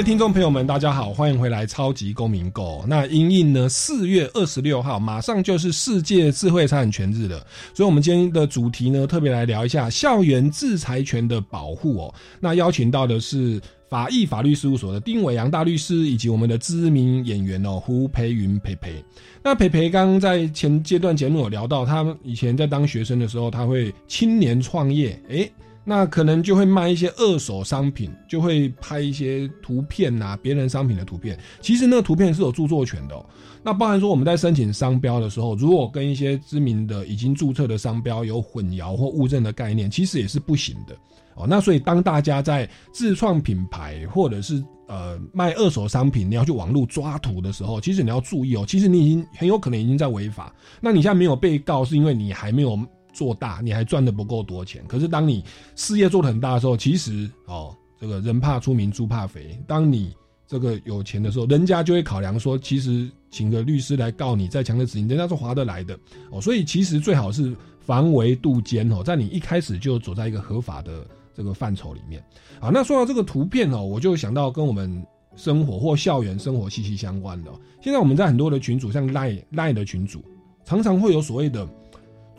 [0.03, 2.81] 位听众朋友们，大家好，欢迎回来《超级公民购》。
[2.89, 7.39] 那因应呢，四月二十六号马上就是世界智慧财产权日了，
[7.73, 12.15] 所以我们今天的主题呢，特别来聊一下校园制裁权的保护哦。
[12.41, 19.05] 那邀请到的是法益法律事务所的丁伟阳大律师，以及我们的知名演员哦胡培云培培。
[19.41, 25.53] 那培培刚刚在前阶段节目有聊到，他以前在当学生的时候，他会青年创业，诶。
[25.85, 31.37] 那可能就会卖一些二手商品，就会拍一些图片呐、别人商品的图片。
[31.61, 33.27] 其实那个图片是有著作权的、哦。
[33.65, 40.95] 那包含说我们在申请商标的时候，如果跟一些知名的已经注册的商标有混淆或误认的概念，其实也是不行的
[41.35, 41.47] 哦。
[41.49, 48.65] 那所以当大家在自创品牌或者是呃卖二手商品，你要去网络抓图的时候，其实你要注意哦。
[48.67, 50.55] 其实你已经很有可能已经在违法。
[50.81, 52.79] 那你现在没有被告，是因为你还没有。
[53.13, 54.85] 做大，你还赚的不够多钱。
[54.89, 55.45] 可是当你
[55.77, 59.59] 事业做得很大的时候，其实哦，这个人怕出名，猪怕肥。
[59.67, 60.15] 当你
[60.47, 65.99] 这个有钱的时候，人家就会考量说，其实请个律师来告你，再强的执行，人家是划得来的
[66.31, 66.41] 哦。
[66.41, 72.23] 所以其实最好是防微杜渐哦，在你一开始就走在一个合法的这个范畴里面。
[72.61, 75.05] 好，那说到这个图片哦，我就想到跟我们
[75.37, 77.51] 生活或校园生活息息相关的。
[77.81, 80.23] 现在我们在很多的群组，像赖赖的群组，
[80.65, 81.69] 常常会有所谓的。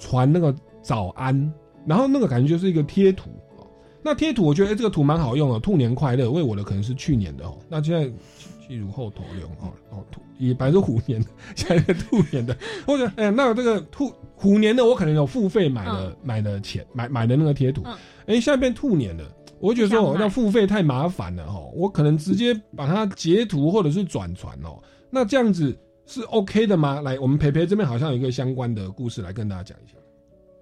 [0.04, 1.54] 传那个早安，
[1.86, 3.66] 然后那个感觉就是一个贴图哦。
[4.04, 6.30] 那贴图我觉得，哎，这个图蛮好用的，兔年快乐。
[6.30, 8.04] 为我的可能是去年的哦，那现在
[8.68, 17.82] 去如后头用哦，哦兔也本来是虎年的，现在兔年的，或者哎，那这个兔虎年的我可能有付费买的买的钱买买的那个贴图，
[18.26, 19.24] 哎，现在变兔年的，
[19.62, 24.78] 我会觉得说我要付费太麻烦了哦，我可能直接把它截图或者是转传哦，
[25.10, 25.74] 那这样子。
[26.06, 27.02] 是 OK 的吗？
[27.02, 29.96] 来，我们培培这边好像有一个相关的故事来跟大家讲一下。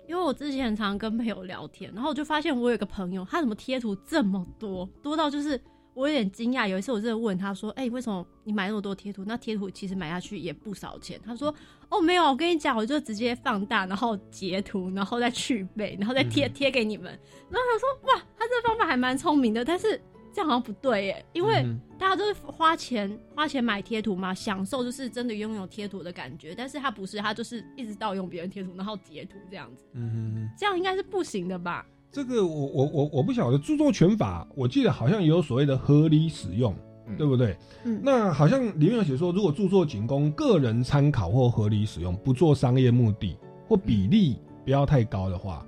[0.08, 5.60] 因为我之前很常跟朋友聊天，然后我就发现我有一个朋友，他怎么贴图这么多，多到就是
[5.94, 6.68] 我有点惊讶。
[6.68, 9.24] 有一次我真的问他说：“哎，为什么你买那么多贴图？
[9.26, 11.54] 那贴图其实买下去也不少钱。”他说
[11.88, 17.06] ：“哦，没有，我跟你讲，我就直接放大，然后截图，然后再去背，然后再贴贴给你们。”
[17.50, 20.00] 然后他说：“哇，他这个方法还蛮聪明的，但是。”
[20.34, 21.66] 这样好像不对耶，因为
[22.00, 26.56] 大家都是花钱花钱买贴图嘛，享受就是真的拥有贴图的感觉。
[26.56, 29.84] 但是他不是，他就是一直盗用别人贴图，然后截图这样子。
[29.94, 31.86] 嗯哼，这样应该是不行的吧？
[32.12, 36.76] 这个我我我我不晓得著作权法，我记得好像也有所谓的合理使用，
[37.18, 37.58] 对不对？
[37.84, 45.66] 嗯，那好像里面有写说，如果著作仅供个人参考或合理使用，不做商业目的或比例不要太高的话，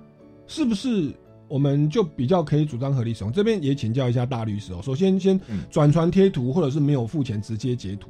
[0.48, 1.14] 是不是？
[1.48, 4.80] 我们就比较可以主张合理使用，这边也请教一下大律师哦。
[4.84, 8.10] 首先，先转传贴图或者是没有付钱直接截图，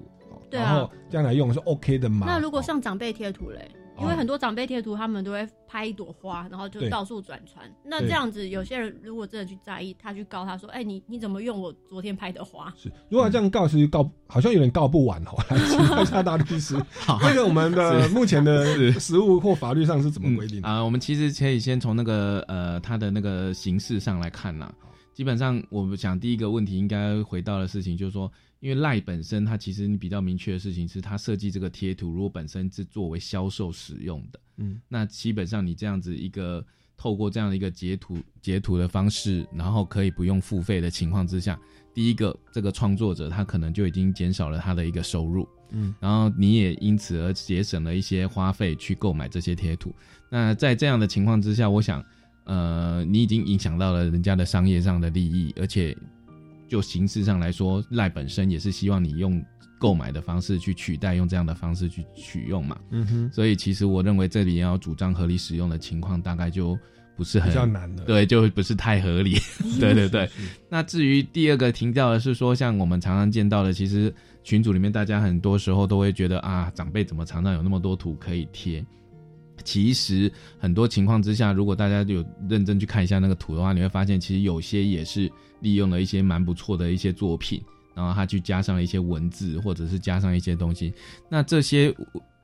[0.49, 2.25] 对啊然后将来用是 OK 的嘛？
[2.25, 3.69] 那如果上长辈贴图嘞？
[3.99, 7.69] 因为哦很多长辈贴图，他们都会拍一朵花，然后就对到处转传。
[7.85, 15.31] 那对这样子，有些人如果真的去在意，他去告他说：“哎、你你怎么用我昨天拍的花？”是，如果这样告，其实告好像有点告不完哦。
[15.49, 16.75] 来请教一下大律师，
[17.21, 20.67] 这个我们的目前的是实务或法律上是怎么规定的？
[20.67, 24.73] 啊、我们其实可以先从那个呃它的那个形式上来看啦。
[25.13, 28.31] 基本上，我们想第一个问题应该回到的事情，就是说，
[28.63, 41.59] 因为赖本身它其实你比较明确的事情是，它设计这个贴图，如果本身是作为销售使用的，嗯，那基本上你这样子一个透过这样的一个截图截图的方式，然后可以不用付费的情况之下，
[41.93, 49.93] 第一个这个创作者他可能就已经减少了他的一个收入，嗯，然后你也因此而节省了一些花费去购买这些贴图。
[50.29, 52.01] 那在这样的情况之下，我想，
[52.45, 55.93] 呃，你已经影响到了人家的商业上的利益，而且
[56.73, 59.39] 就形式上来说，赖本身也是希望你用
[59.79, 62.75] 购买的方式去取代，用这样的方式去取用嘛。
[62.89, 66.75] 嗯哼所以其实我认为这里要主张合理使用的情况，大概就
[67.15, 69.37] 不是很比较难的对，就不是太合理。
[69.79, 70.27] 对对对。
[70.67, 74.11] 那至于第二个停掉的是说，像我们常常见到的，其实
[74.43, 78.83] 群组里面大家很多时候都会觉得啊，长辈怎么常常有那么多图可以贴？
[79.63, 87.61] 其实很多情况之下，如果大家有认真去看一下那个图的话，你会发现其实有些也是利用了一些蛮不错的一些作品，
[87.95, 90.93] 然后他去加上了一些文字，或者是加上一些东西。
[91.29, 91.93] 那这些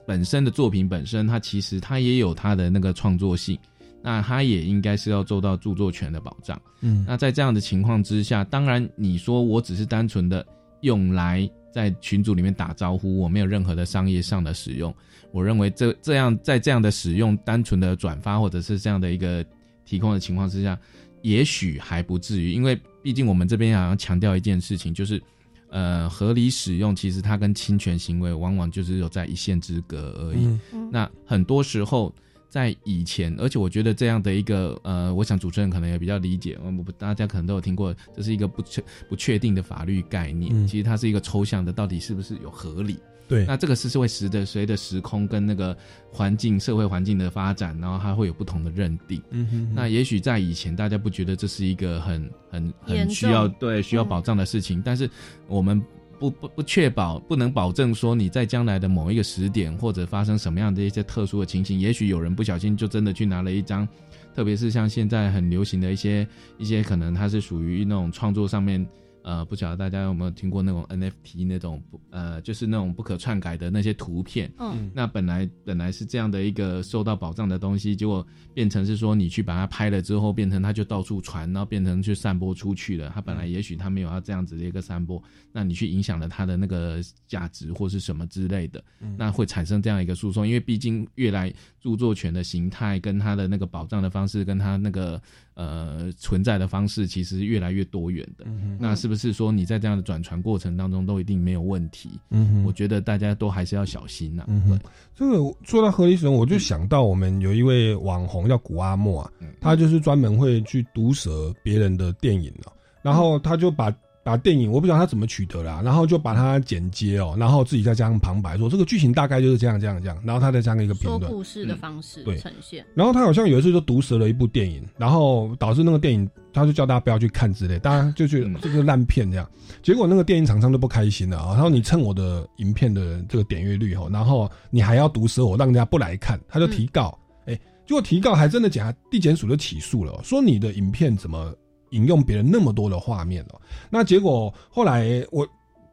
[0.07, 3.57] 本身的作品本身，它其实它也有它的那个创作性，
[4.01, 6.59] 那它也应该是要做到著作权的保障。
[6.81, 10.43] 嗯那在这样的情况之下，当然你说我只是单纯的
[10.81, 14.93] 用来在群组里面打招呼，我没有任何的商业上的使用。
[15.31, 19.45] 我认为这这样在这样的使用单纯的转发或者是这样的一个
[19.85, 20.77] 提供的情况之下，
[21.21, 25.21] 也许还不至于，因为毕竟我们这边好像强调一件事情，就是
[25.69, 30.59] 呃合理使用，其实它跟侵权行为往往就是有在一线之隔而已。
[30.91, 32.13] 那很多时候
[32.49, 40.67] 在以前，而且我觉得这样的一个呃，我想主持人可能也比较理解，我们不大家可能都有听过，这是一个不确不确定的法律概念，嗯。
[40.67, 42.99] 其实它是一个抽象的，到底是不是有合理？
[43.27, 43.45] 对。
[43.45, 45.77] 那这个是是会随着随着时空跟那个
[46.11, 49.21] 环境、社会环境的发展，然后它会有不同的认定。
[49.29, 55.07] 嗯哼那也许在以前，大家不觉得这是一个很很很需要对需要保障的事情，但是
[55.47, 55.79] 我们
[56.19, 63.87] 不不不确保，不能保证说你在将来的某一个时点或者发生什么样的一些特殊的情形，也许有人不小心就真的去拿了一张，
[64.35, 66.27] 特别是像现在很流行的一些
[66.57, 68.85] 一些可能它是属于那种创作上面。
[69.29, 74.51] 呃，不晓得大家有没有听过那种 NFT 那种不呃，就是那种不可篡改的那些图片。
[74.57, 83.11] 嗯那本来本来是这样的一个受到保障的东西，结果变成是说你去把它拍了之后，变成它就到处传，然后变成去散播出去了。
[83.13, 90.47] 它本来也许它没有要这样子的一个散播，那你去影响了它的那个价值或是什么之类的，嗯那会产生这样一个诉讼。
[90.47, 95.21] 因为毕竟越来著作权的形态跟它的那个保障的方式，跟它那个
[95.59, 98.45] 呃存在的方式，其实越来越多元的。
[98.47, 102.09] 嗯那是不是说你在这样的转传过程当中都一定没有问题？
[102.29, 104.79] 嗯我觉得大家都还是要小心呐、嗯哼，
[105.13, 113.93] 这个说到合理使用，我就想到我们有一位网红叫古阿莫啊，他就是专门会去毒舌别人的电影啊，然后他就把
[114.29, 122.85] 把电影我不知道他怎么取得啦，然后就把它剪接哦，然后自己再加上旁白说这个剧情大概就是这样这样这样，然后他再加上一个评说论，故事的方式对呈现。
[122.93, 129.49] 然后他好像有一次就毒舌了一部电影，然后导致那个电影他就叫大家不要去看之类，大家就觉得这个烂片这样。
[129.81, 137.55] 结果那个电影厂商都不开心了啊，然后你蹭我的影片的这个点阅率哦，然后你还要毒舌我，让人家不来看，他就提告，哎、
[137.87, 141.51] 结果提告还真的检地检署就起诉了哦，说你的影片怎么
[141.91, 143.61] 引用别人那么多的画面哦？
[143.89, 145.47] 那结果后来我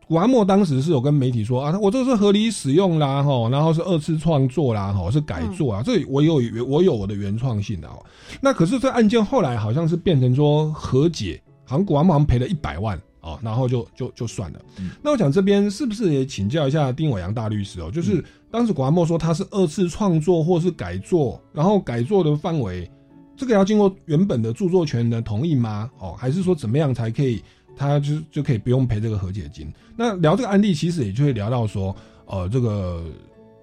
[0.09, 8.01] 古阿莫当时是有跟媒体说啊，我这个是合理使用啦，吼，然后是二次创作啦，吼，是改作啊，这我有原我有我的原创性的哦。
[8.41, 14.61] 那可是这案件后来好像是变成说和解，好像古阿莫好像赔了一百万哦，然后就就就算了。
[15.03, 17.91] 那我想这边是不是也请教一下丁伟阳大律师哦？
[17.91, 22.89] 就是当时古阿莫说他是二次创作或是改作，然后改作的范围，
[23.37, 25.91] 这个要经过原本的著作权人的同意吗？
[25.99, 27.43] 哦，还是说怎么样才可以？
[27.79, 29.71] 他就就可以不用赔这个和解金。
[29.95, 33.05] 那聊这个案例，其实也就会聊到说，呃，这个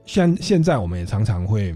[0.05, 1.75] 现现在我们也常常会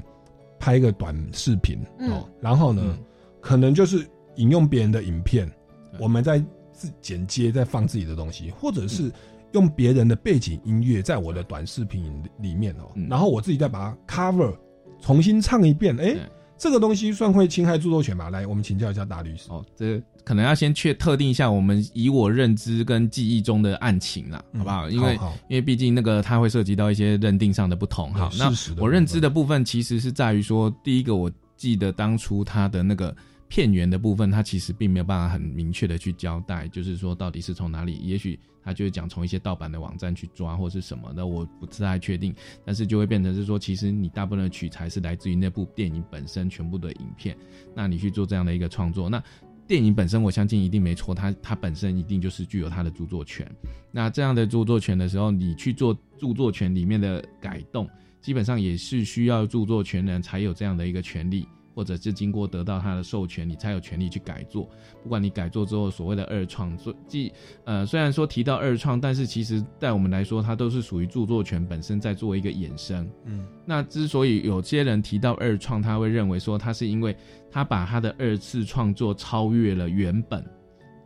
[0.60, 2.96] 拍一个短视频哦，然后呢，
[3.42, 5.52] 可能就是引用别人的影片，
[6.00, 6.38] 我们在
[6.72, 9.12] 自剪接在放自己的东西，或者是
[9.54, 14.56] 用别人的背景音乐在我的短视频里面哦，然后我自己再把它 cover
[15.02, 16.16] 重新唱一遍，哎、
[16.58, 18.30] 这个东西算会侵害著作权吧？
[18.30, 19.50] 来，我们请教一下大律师。
[19.50, 24.90] 哦，这可能要先确特定一下我们以我认知跟记忆中的案情啦，好不好？
[24.90, 25.14] 因为
[25.48, 28.14] 因为毕竟那个它会涉及到一些认定上的不同。
[28.14, 33.16] 好，那我认知的部分其实是在于说，第一个我记得当初它的那个。
[33.48, 42.36] 片源的部分，它其实并没有办法很明确的去交代，就是说到底是从哪里，也许他就是讲从一些盗版的网站去抓或是什么的，我不太确定。
[42.66, 47.38] 但是就会变成是说，其实你大部分的取材是来自于那部电影本身全部的影片，
[47.74, 49.24] 那你去做这样的一个创作，那
[49.66, 53.50] 电影本身我相信一定没错，它它本身一定就是具有它的著作权。
[53.92, 57.90] 那这样的著作权的时候，你去做著作权里面的改动，
[58.22, 61.48] 基本上也是需要著作权人才有这样的一个权利。
[61.78, 64.68] 或者是经过得到他的授权，你才有权利去改作。
[65.04, 67.32] 不管你改作之后所谓的二创，所既
[67.66, 73.08] 呃虽然说提到二创，但是其实在我们来说，它都是属于著作权本身在做一个衍生。
[73.26, 77.16] 嗯，那之所以有些人提到二创，他会认为说他是因为
[77.52, 80.44] 他把他的二次创作超越了原本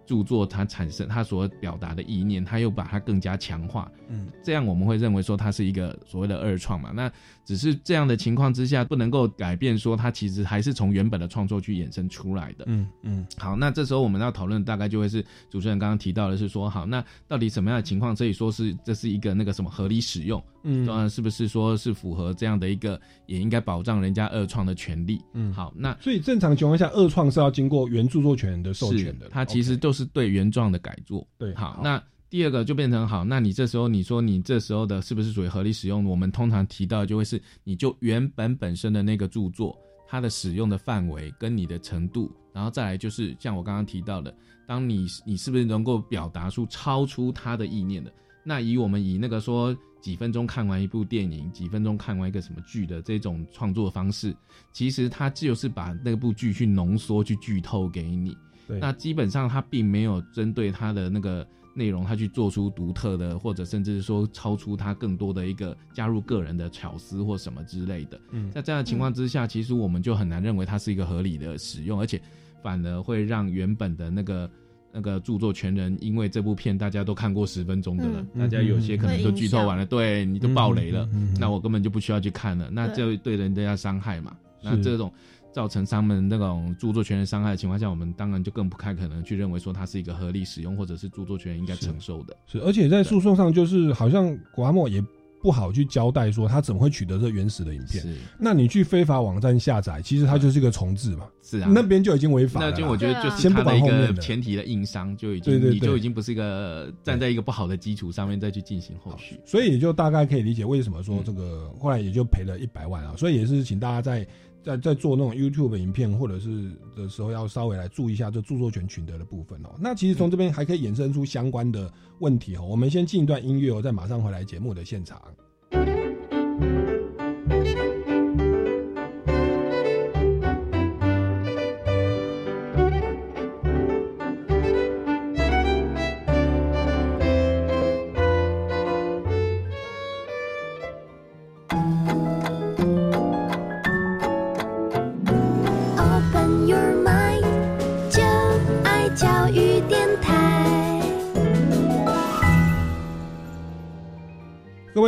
[0.05, 3.89] 著作，它产生他所表达的意念，他又把它更加强化。
[4.09, 6.91] 嗯，这样我们会认为说它是一个所谓的二创嘛？
[6.93, 7.09] 那
[7.44, 12.66] 只是这样的情况之下，不能够改变说它其实还是从原本的创作去衍生出来的。
[12.68, 20.42] 嗯嗯，好，那这时候我们要讨论大概就会是主持人刚刚提到的是说，好，那到底什么样的情况可以说是这是一个那个什么合理使用？
[20.64, 25.20] 嗯当然是不是说是符合这样的一个也应该保障人家二创的权利？
[25.34, 31.28] 嗯，好，那所以正常情况下，二创是要经过原著作权的授权的是，它其实就是对原状的改作。
[31.39, 36.05] 对好，那第二个就变成好，那你这时候你说你这时候的是不是属于合理使用？
[36.05, 39.77] 我们通常提到就会是你就原本本身的那个著作，
[40.07, 44.34] 它的使用的范围跟你的程度，然后再来就是像我刚刚提到的，
[44.65, 48.09] 当你你是不是能够表达出超出他的意念的？
[48.45, 54.34] 那以我们以那个说几分钟看完一部电影，几分钟看完一个什么剧的这种创作方式，
[54.71, 58.38] 其实它就是把那部剧去浓缩、去剧透给你。
[58.79, 68.19] 那基本上它并没有针对它的那个内容，他去做出独特的，或者甚至说超出他更多的一个加入个人的巧思或什么之类的。
[68.32, 72.22] 嗯在这样的情况之下，其实我们就很难认为它是一个合理的使用，而且
[72.61, 74.49] 反而会让原本的那个。
[74.93, 81.07] 那个著作权人，因为这部片大家都看过十分钟的了，嗯大家有些可能都剧透完了，对你都爆雷了，
[81.39, 84.36] 那我根本就不需要去看了，那这对人家伤害嘛？
[84.61, 85.09] 那这种
[85.52, 92.36] 造成他们那种著作权的伤害的情况下，我们当然就更不太可能去认为说它是一个合理使用，或者是著作权应该承受的。
[92.45, 95.04] 是，而且在诉讼上，就是好像古阿莫也
[95.41, 98.04] 不好去交代说他怎么会取得这原始的影片。
[98.04, 101.28] 是，那你去非法网站下载，其实它就是一个重置嘛。
[101.41, 102.70] 是啊，那边就已经违法了。
[102.70, 109.39] 那就我觉得就是先不它的一个前提的硬伤就已经，你就已经不是一个站在一个不好的基础上面再去进行后续。
[109.43, 113.16] 所以也就大概可以理解为什么嗯说这个后来也就赔了一百万啊。
[113.18, 114.26] 所以也是请大家在
[114.64, 119.70] 在在做那种 YouTube 影片或者是的时候，要稍微来注意一下这著作权取得的部分哦。
[119.80, 122.66] 那其实从这边还可以衍生出相关的问题哦。
[122.70, 125.22] 我们先进一段音乐哦，再马上回来节目的现场。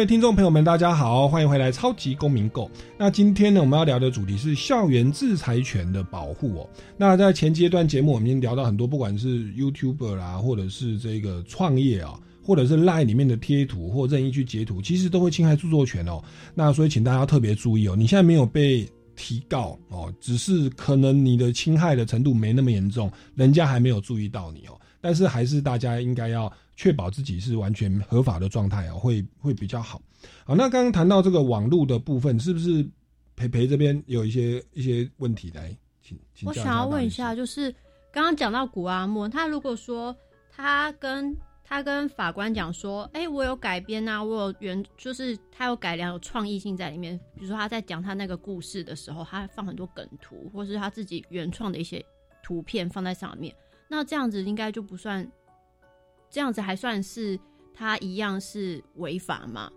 [0.05, 2.65] 听众朋友们，大家好，欢迎回来《超级公民购》。
[2.97, 6.69] 那今天呢，我们要聊的主题是校园制裁权的保护哦。
[6.97, 16.21] 那在前阶段节目，我们已经聊到很多，不管是 YouTuber 啦，或者是这个创业啊，或者是 Line 里面的贴图或任意去截图，其实都会侵害著作权哦。
[16.53, 18.85] 那所以请大家特别注意哦，你现在没有被
[19.15, 24.77] 提告哦，只是可能你的侵害的程度没那么严重，人家还没有注意到你哦。
[24.99, 30.01] 但是还是大家应该要确保自己是完全合法的状态哦，会会比较好。
[30.45, 32.85] 好，那刚刚谈到这个网络的部分，是不是
[33.35, 37.71] 培培这边有一些一些问题来请请教我想要问一下下，就是
[38.11, 40.15] 刚刚讲到古阿莫，他如果说
[40.51, 47.17] 他跟他跟法官讲说，哎、我有改编啊，我有原，就是他有改良，有创意性在里面。
[47.35, 52.03] 比如说他在讲他那个故事的时候，他放很多梗图，或是他自己原创的一些
[52.43, 53.55] 图片放在上面，
[53.87, 55.27] 那这样子应该就不算，
[56.33, 57.39] 这样子还算是
[57.75, 59.71] 他一样是违法吗？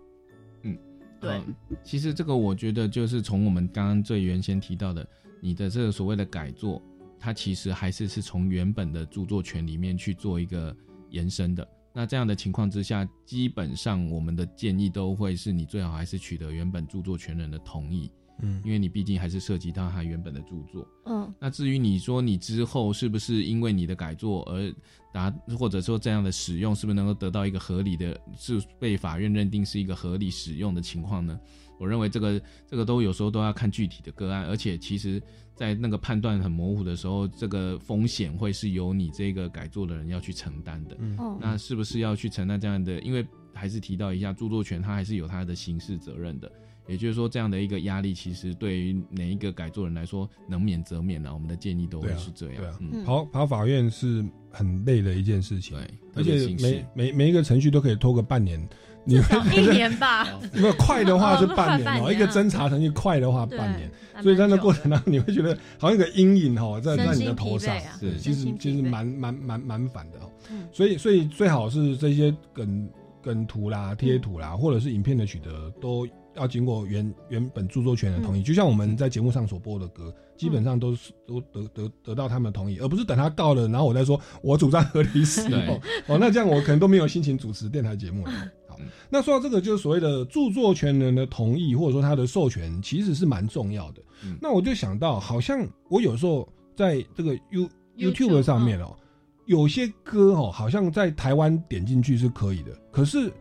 [0.63, 0.75] 嗯，
[1.21, 5.07] 对嗯其实这个我觉得就是从我们刚刚最原先提到的，
[5.39, 6.81] 你的这个所谓的改作，
[7.19, 10.75] 它其实还是是从原本的著作权里面去做一个
[11.11, 11.67] 延伸的。
[11.93, 18.11] 那这样的情况之下，基本上我们的建议都会是你最好还是取得原本著作权人的同意。
[18.41, 20.87] 嗯因为你毕竟还是涉及到他原本的著作。
[21.05, 24.73] 嗯那至于你说你之后是不是因为你的改作而
[25.13, 31.39] 达，或者说这样的使用是不是能够得到一个合理的，是被法院认定是一个合理使用的情况呢？
[31.79, 35.21] 我认为这个这个都有时候都要看具体的个案，而且其实，
[35.53, 40.97] 在那个判断很模糊的时候，这个风险会是由你这个改作的人要去承担的。
[40.99, 42.99] 嗯哦那是不是要去承担这样的？
[43.01, 43.23] 因为
[43.53, 46.51] 还是提到一下，著作权它还是有它的刑事责任的。
[46.87, 51.33] 也就是说，这样的一个压力，其实对于哪一个改作人来说，能免则免了。
[51.33, 52.55] 我们的建议都会是这样。
[52.55, 58.57] 对啊嗯，跑跑法院是很累的一件事情，对，而且每每每一个程序都可以拖个半年，
[59.03, 60.27] 你至少 一年吧。
[60.53, 63.91] 如果快的话是 哦半年哦，一个侦查程序快的话半年，
[64.23, 70.67] 所以在那过程当中你会觉得好像一个阴影哦在在你的头上啊，是其实其实蛮蛮蛮蛮烦的哦嗯。
[70.71, 72.89] 所以所以最好是这些梗
[73.21, 76.07] 梗图啦、贴图啦，或者是影片的取得都。
[76.37, 85.59] 要经过原原本著作权的同意，就像我们在节目上所播的歌，基本上都是都得得得到他们的同意，而不是等他告了，然后我再说我主张合理使用。
[86.07, 88.31] 哦，那这样我可能都没有心情主持电台节目了。
[88.67, 88.77] 好，
[89.09, 94.01] 那说到这个，就是所谓的著作权人的同意，或者说他的授权，其实是蛮重要的。
[94.23, 98.95] 嗯那我就想到，好像我有时候在这个 You YouTube，YouTube 上面哦，
[99.45, 103.31] 有些歌哦，好像在台湾点进去是可以的，可是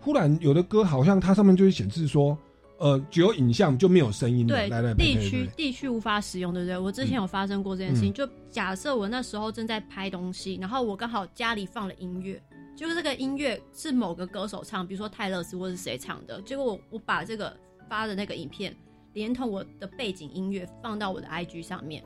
[0.00, 2.36] 忽然有的歌好像它上面就会显示说，
[2.78, 4.54] 呃，只有影像就没有声音的。
[4.54, 6.78] 对来来，地区地区无法使用，对不对？
[6.78, 12.40] 我之前有发生过这件事情，嗯就假设我那时候正在拍东西，然后我刚好家里放了音乐，
[12.76, 17.56] 就是这个音乐是某个歌手唱，比如说泰勒斯或是谁唱的，结果我我把这个
[17.88, 18.76] 发的那个影片
[19.14, 22.04] 连同我的背景音乐放到我的 IG 上面，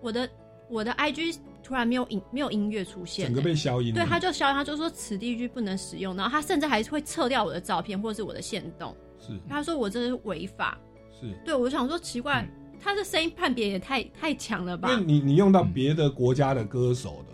[0.00, 0.28] 我的
[0.70, 3.92] 我的 IG 突然没有音没有音乐出现、整个被消音。
[3.92, 8.96] 对，他就消音，他就说此地区不能使用，然后他甚至还会撤掉我的照片或者是我的线动，
[9.26, 9.38] 是。
[9.48, 10.78] 他说我这是违法。
[11.18, 12.46] 是，对，我就想说奇怪，
[12.78, 14.90] 他的声音判别也太太强了吧？
[14.90, 14.98] 因？
[14.98, 17.24] 为你你用到别的国家的歌手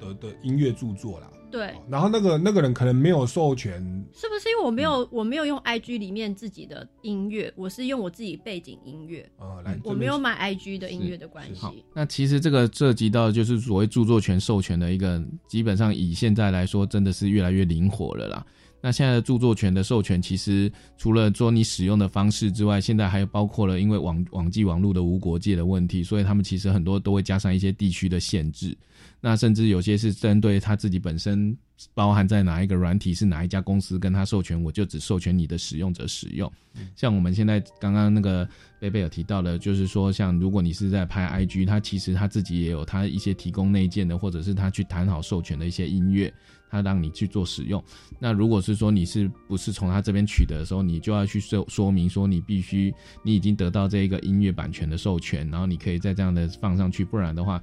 [0.00, 3.80] 的的的音乐著作啦，对，然后那个那个人可能没有授权，
[4.14, 4.84] 是不是因为我没嗯。
[4.84, 18.46] 有、我没有用 IG 里面自己的音乐，我是用我自己背景音乐，啊，来，我没有买 IG 的音乐的关系。，那其实这个涉及到就是所谓著作权授权的一个，基本上以现在来说，真的是越来越灵活了啦。
[18.84, 28.76] 那现在的著作权的授权，其实除了说你使用的方式之外，现在还有包括了因为网网际网络的无国界的问题，所以他们其实很多都会加上一些地区的限制。
[29.20, 31.56] 那甚至有些是针对他自己本身
[31.94, 36.50] 包含在哪一个软体是哪一家公司跟他授权，我就只授权你的使用者使用。
[36.96, 38.48] 像我们现在刚刚那个
[38.80, 46.32] 贝贝有提到的，就是说，像如果你是在拍 IG，他其实他自己也有他一些提供内建的，或者是他去谈好授权的一些音乐，
[46.72, 47.80] 他让你去做使用。
[48.18, 52.92] 那如果是说你是不是从他这边取得的时候，你就要去说说明说你必须
[53.22, 57.62] 你已经得到这一个音乐版权的授权，然后你可以再这样的放上去，不然的话。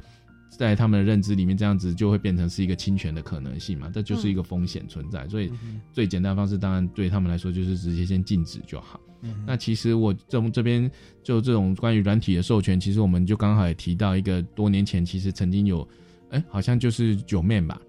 [0.57, 5.26] 在他们的认知里面，这样子就会变成是一个侵权的可能性嘛，这就是一个风险存在。
[5.30, 5.51] 所以
[5.93, 8.99] 最简单的方式，当然对他们来说就是直接先禁止就好。
[9.45, 10.89] 那其实我从这边
[11.24, 15.88] 就这种关于软体的授权，其实我们就刚好也提到一个多年前，其实曾经有，
[16.32, 17.80] 哎，好像就是九面吧，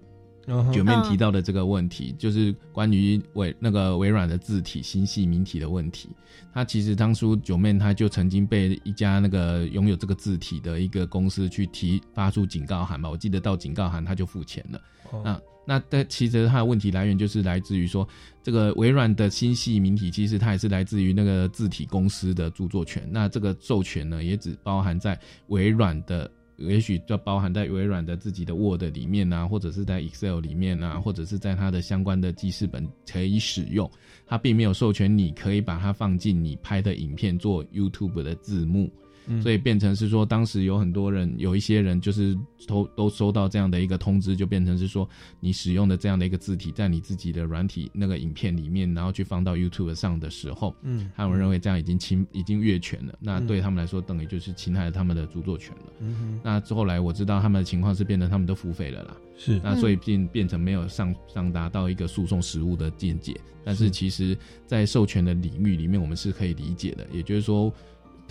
[0.73, 6.09] 九面提到的这个问题，就是关于微那个微软的字体星系名体的问题。
[6.53, 14.81] 他其实当初九面他就曾经被一家那个拥有这个字体的一个公司去提发出警告函吧，我记得到警告函他就付钱了。
[15.11, 18.05] 哦那那但其实它的问题来源就是来自于说，
[18.41, 23.07] 这个微软的星系名体其实它也是来自于那个字体公司的著作权。
[23.11, 25.17] 那这个授权呢，也只包含在
[25.47, 26.29] 微软的。
[26.67, 33.89] 也许就包含在微软的自己的 Word 里面呐，或者是在 Excel 里面呐，或者是在它的相关的记事本可以使用。
[34.25, 38.89] 它并没有授权你可以把它放进你拍的影片做 YouTube 的字幕。
[39.27, 39.41] 嗯。
[39.41, 45.07] 所以变成是说，当时有很多人，有一些人就是都都收到这样的一个通知，就变成是说，
[45.39, 51.09] 你使用的这样的一个字体在你自己的软体那个影片里面，然后去放到 YouTube 上的时候，嗯。
[51.15, 53.47] 他们认为这样已经侵已经越权了，那嗯。
[53.47, 55.93] 对他们来说等于就是侵害了他们的著作权了。
[55.99, 56.39] 嗯哼。
[56.43, 59.59] 那后来我知道他们的情况是变成他们都付费了啦，是。
[59.63, 67.73] 那所以变变成没有上上达到一个诉讼实务的见解，但是其实，在授权的领域里面，我们是可以理解的，也就是说。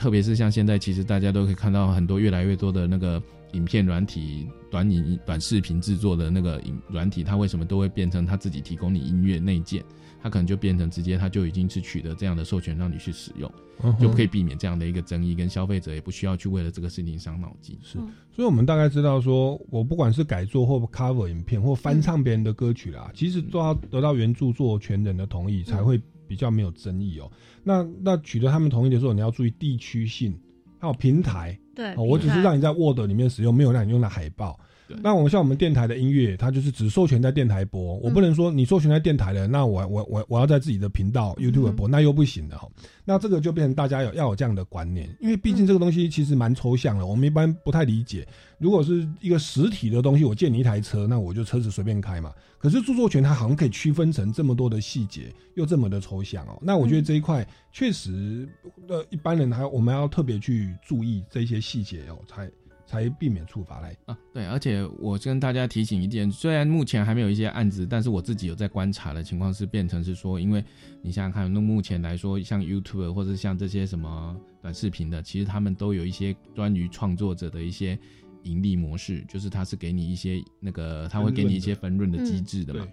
[0.01, 3.23] 特别是像现在，其实大家都可以看到很多越来越多的那个
[3.53, 9.85] 影片软体、短影、短视频制作的那个影软体，它为什么都会变成它自己提供你音乐内建？
[10.23, 17.79] 它可能就变成直接它就已经是取得这样的授权让你去使用，嗯就可以避免这样的一个争议，跟消费者也不需要去为了这个事情伤脑筋。
[17.83, 17.99] 是，
[18.33, 27.29] 所以我们大概知道说，我不管是改作或 cover 影片或翻唱别人的歌曲啦，其实都要得到原著作权人的同意才会比较没有争议哦。
[27.65, 30.33] 那那取得他们同意的时候，你要注意地区性，
[30.79, 31.59] 还有平台。
[31.75, 34.57] 对哦，我只是让你在 Word 里面使用，没有让你用到海报。
[35.03, 42.69] 那我们像我们电台的音乐，它就是只授权在电台播，我不能说你授权在电台的，那我我我我要在自己的频道 YouTube 播，那又不行的哈。
[43.05, 48.27] 那这个就变成大家有要有这样的观念，因为毕竟这个东西其实蛮抽象的，我们一般不太理解。
[48.59, 52.33] 如果是一个实体的东西，我借你一台车，那我就车子随便开嘛。
[52.59, 56.59] 可是著作权它好像可以区分成这么多的细节，又这么的抽象哦。
[56.61, 58.47] 那我觉得这一块确实，
[58.87, 62.51] 呃，一般人还我们要特别去注意这些细节哦，才
[62.91, 63.97] 才避免处罚来。
[64.07, 70.65] 啊，对，而且我跟大家提醒一点，虽然目前还没有一些案子，但是我自己有在观察的情况是变成是说，因为
[71.01, 77.97] 你想想看，那目前来说，像 YouTube 或者像这些什么短视频的，其实他们都有一些关于创作者的一些
[78.43, 82.85] 盈利模式，就是他是给你一些那个，他会给你一些分润的机制的嘛。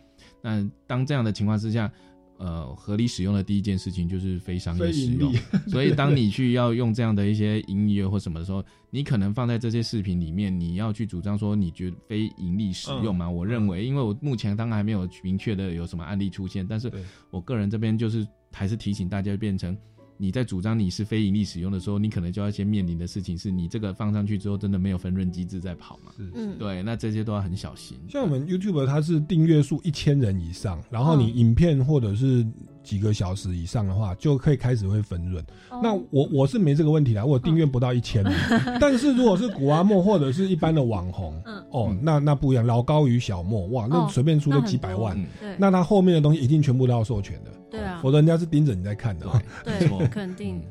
[0.44, 1.92] 那当这样的情况之下，
[2.38, 5.34] 呃，合理使用的第一件事情就是非商业使用，
[5.68, 13.30] 所以当你去要用这样的一些音乐或什么的时候，你可能放在这些视频里面，你要去主张说你觉得非盈利使用嘛？
[13.30, 16.92] 我认为，因为我目前当然还没有明确的有什么案例出现，但是
[17.32, 19.76] 我个人这边就是还是提醒大家，变成
[20.18, 26.12] 你在主张你是非盈利使用的时候，你可能就要先面临的事情是你这个放上去之后，真的没有分润机制在跑嘛？
[26.18, 27.98] 嗯，对，那这些都要很小心。
[28.10, 32.46] 像我们 YouTube 它是订阅数一千人以上，然后哦你影片或者是
[32.88, 35.44] 几个小时以上的话，就可以开始会分润。
[35.70, 35.82] 哦。
[35.84, 38.34] 那我我是没这个问题啦，我有订阅不到一千人，
[38.80, 41.62] 但是如果是古阿莫或者是一般的网红，嗯。
[41.72, 45.22] 哦，那那不一样，老高与小莫，哇，那哦随便出都几百万。
[45.58, 48.00] 那他后面的东西一定全部都要授权的，对啊。
[48.02, 49.26] 否则人家是盯着你在看的。
[49.66, 50.62] 对， 肯定。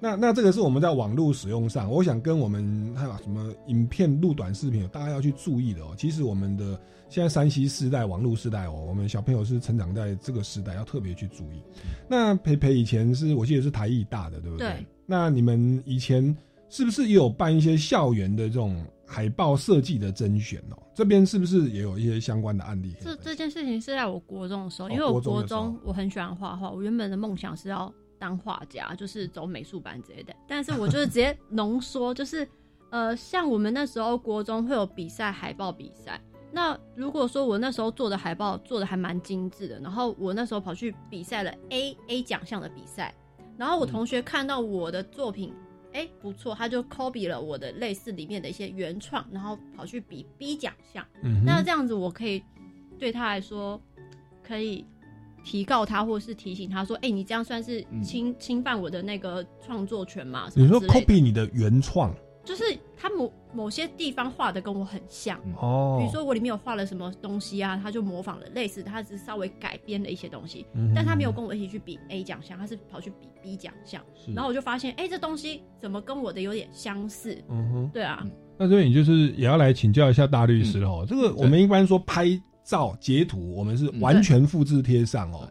[0.00, 5.94] 那那这个是我们在网络使用上，我想跟我们还有什么影片录短视频，大家要去注意的哦。
[5.96, 6.78] 其实我们的
[7.08, 11.62] 现在山西世代、网络时代哦，我们小朋友是成长在这个时代，要特别去注意。
[12.08, 14.68] 那培培以前是我记得是台艺大的，对不对？
[14.68, 16.36] 对那你们以前
[16.68, 20.78] 是不是也有办一些校园的这种海报设计的甄选哦？
[20.94, 22.94] 这边是不是也有一些相关的案例？
[23.00, 27.92] 这这件事情是在我国中的时候，哦因为我国中我很喜欢画画，我原本的梦想是要
[28.22, 30.32] 当画家，就是走美术班之类的。
[30.46, 32.48] 但是我就是直接浓缩，就是
[32.90, 36.20] 呃， 像我们那时候国中会有比赛，海报比赛。
[36.52, 43.12] 那如果说我那时候做的海报做的还蛮精致的，然后我那时候跑去比赛了 A A 奖项的比赛，
[43.58, 45.52] 然后我同学看到我的作品，
[45.92, 51.04] 哎、不错，他就 copy 了我的类似里面的一些原创，然后跑去比 B 奖项。
[51.22, 52.40] 嗯那这样子我可以
[53.00, 53.80] 对他来说
[54.46, 54.86] 可以
[55.44, 62.14] 提告他，或是提醒他说：“哎、你这样算是侵、侵犯我的那个创作权嘛？”什你说 copy 你的原创？
[62.44, 62.64] 就是
[62.96, 65.96] 他某某些地方画的跟我很像，哦。
[66.00, 74.02] 比如说我里面有画了什么东西啊，他就模仿了类似，他只是稍微改编了一些东西，嗯但他没有跟我一起去比 A 奖项，他是跑去比 B 奖项，
[74.34, 77.40] 然后我就发现，哎、这东西怎么跟我的有点相似？
[77.48, 77.90] 嗯哼。
[77.94, 78.26] 对啊，
[78.58, 80.86] 那这边你就是也要来请教一下大律师嗯。
[80.86, 81.06] 哦。
[81.08, 82.26] 这个我们一般说拍
[82.64, 85.50] 照截图，我们是完全复制贴上哦。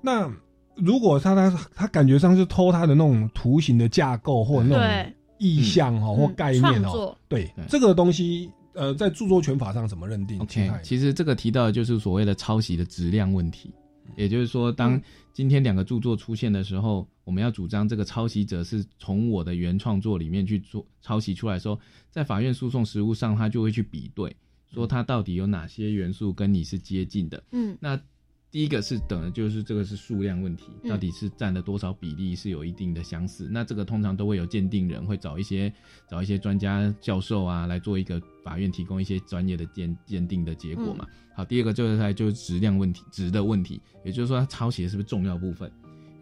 [0.00, 0.30] 那
[0.74, 13.72] 如果他他他感觉上是偷他的那种图形的架构或那种意象哦或嗯概念哦对这个东西呃在著作权法上怎么认定？OK，其实这个提到的就是所谓的抄袭的质量问题，
[14.16, 15.00] 也就是说，当
[15.32, 21.78] 今天两个著作出现的时候，我们要主张这个抄袭者是从我的原创作里面去做抄袭出来的时候，
[22.10, 24.34] 在法院诉讼实务上，他就会去比对，
[24.76, 27.42] 说它到底有哪些元素跟你是接近的。
[27.52, 28.00] 嗯那
[28.48, 33.48] 第一个是等的就是这个是数量问题，嗯到底是占了多少比例是有一定的相似。
[33.50, 35.70] 那这个通常都会有鉴定人会找一些
[36.08, 41.06] 找一些专家教授啊来做一个法院提供一些专业的鉴鉴定的结果嘛。
[41.34, 45.70] 好，第二个就是它就是质量问题，质的问题，也就是说它抄袭的是不是重要部分。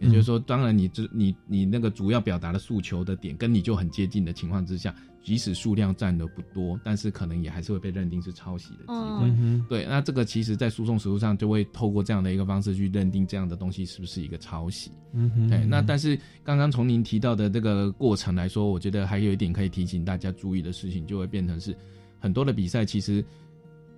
[0.05, 9.31] 也就是说，当然你这你你那个主要表达的诉求的点跟你就很接近的情况之下，即使数量占的不多，但是可能也还是会被认定是抄袭的机会。
[9.39, 14.91] 嗯对，那这个其实在诉讼实务上就会透过这样的一个方式去认定这样的东西是不是一个抄袭。
[15.13, 21.75] 嗯哼对，那但是刚刚从您提到的这个过程来说，我觉得还有一点可以提醒大家注意的事情，就会变成是
[22.19, 23.25] 很多的比赛其实。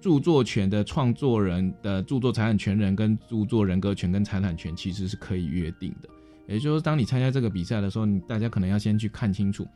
[0.07, 6.09] 著作权的创作人的著作财产权人跟著作人格权跟财产权其实是可以约定的，
[6.47, 9.67] 也就是说，当你参加这个比赛的时候，你大家可能要先去看清楚，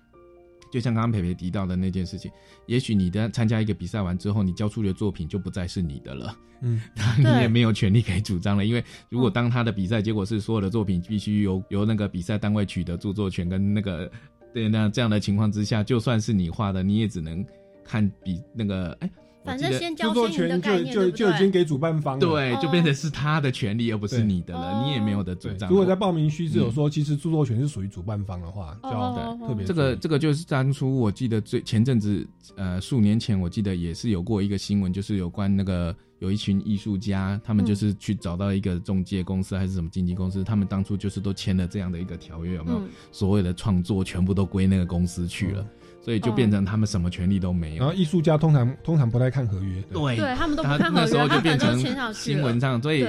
[0.71, 2.31] 就像刚刚培培提到的那件事情，
[2.67, 6.81] 也许你的参加一个比赛完之后，你交出的作品就不再是你的了，嗯，
[7.19, 14.09] 你也没有权利可以主张了，因为如果当他的比赛结果是所有的作品必须由由那个比赛单位取得著作权跟那个
[14.55, 17.45] 对那这样的情况之下，就算是你画的，你也只能
[17.83, 19.11] 看比那个哎。
[19.45, 21.51] 反正先著作交先赢的权就概念，对就就已经？
[21.51, 25.69] 给主办方了，对，就哦变成是他的权利，而不是你的了，你也没有的主，张。
[25.69, 32.25] 如果在报名须知有说，其实著作权是属于主办方的话，就要哦特别这个这个就是当初我记得最前阵子
[32.55, 42.79] 呃数年前，我记得也是有过一个新闻，就是有关那个有一群艺术家，他们就是去找到一个中介公司还是什么经纪公司，他们当初就是都签了这样的一个条约，有没有？
[42.79, 42.89] 嗯。
[43.11, 45.67] 所有的创作全部都归那个公司去了，
[46.01, 47.81] 所以就变成他们什么权利都没有。
[47.81, 51.79] 然后艺术家通常通常不太看合约，对对他们都不看合约那时候就变成
[52.13, 53.07] 新闻上，所以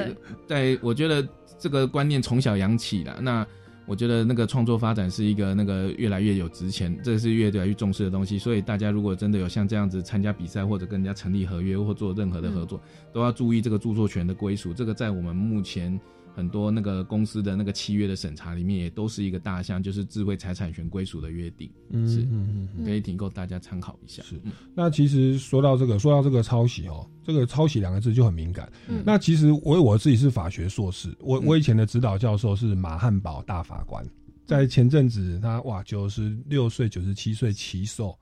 [0.48, 1.28] 在我觉得
[1.58, 3.20] 这个观念从小养起了。
[3.22, 3.46] 那
[3.86, 8.38] 我觉得那个创作发展是一个那个越来越有值钱，这是越来越重视的东西。
[8.38, 12.80] 所以大家如果真的有像这样子参加比赛或者跟人家成立合约或做任何的合作，
[13.12, 14.74] 都要注意这个著作权的归属。
[14.74, 16.00] 这个在我们目前。
[16.34, 24.24] 很多那个公司的那个契约的审查里面，也都是一个大项，就是智慧财产权归属的约定，嗯是嗯嗯可以提供大家参考一下。
[24.24, 28.72] 是嗯那其实说到这个，说到这个抄袭哦，这个抄袭两个字就很敏感。
[28.88, 34.06] 嗯那其实我我自己是法学硕士，我我以前的指导教授是马汉堡大法官，
[34.46, 38.18] 在前阵子他哇九十六岁九十七岁奇寿，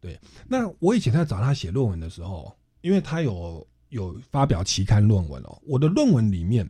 [0.00, 0.18] 对。
[0.48, 2.50] 那我以前在找他写论文的时候，
[2.80, 6.68] 因为他有有发表期刊论文哦，我的论文里面。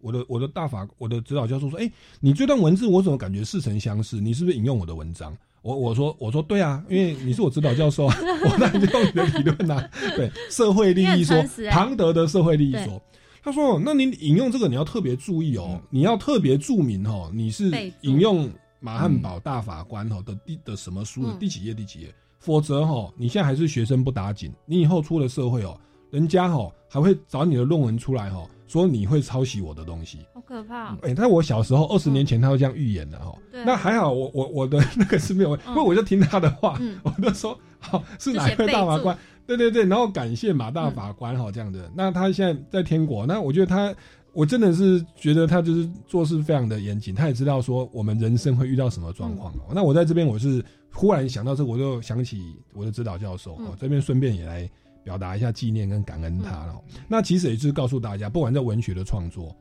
[0.00, 1.90] 我的我的大法我的指导教授说：“哎、
[2.20, 4.20] 你这段文字我怎么感觉似曾相识？
[4.20, 9.90] 你是不是引用我的文章？”我我说我说对啊，因为你是我指导教授啊，我当然就用你的理论啊。
[10.16, 11.36] 对，社会利益说
[11.70, 12.98] 庞德的社会利益说，
[13.42, 17.70] 他说：“那你引用这个你要特别注意哦，你要特别注明哦，你是
[18.00, 25.78] 引用马汉堡大法官哦的第的什么书的嗯第几页第几页，否则哈，你现在还是学生不打紧，你以后出了社会哦，
[26.10, 30.92] 人家哈还会找你的论文出来哈，说你会抄袭我的东西。”好可怕。
[30.92, 30.98] 哦。
[31.02, 36.98] 哎、但我小时候，二十年前他会这样预言的哈、那还好我，我我的 那个是没有，因为我就听他的话，嗯。
[37.02, 39.16] 我就说好是哪一位大法官，
[39.46, 41.90] 对对对，然后感谢马大法官哈、这样的。
[41.94, 43.92] 那他现在在天国，那我觉得他，
[44.32, 49.72] 我真的是觉得他就是做事非常的严谨，他也知道说我们人生会遇到什么状况、哦。
[49.74, 54.70] 那我在这边我是忽然想到这个，我就想起我的指导教授，这边顺便也来
[55.02, 59.56] 表达一下纪念跟感恩他了、哦那其实也就是告诉大家，不管在文学的创作。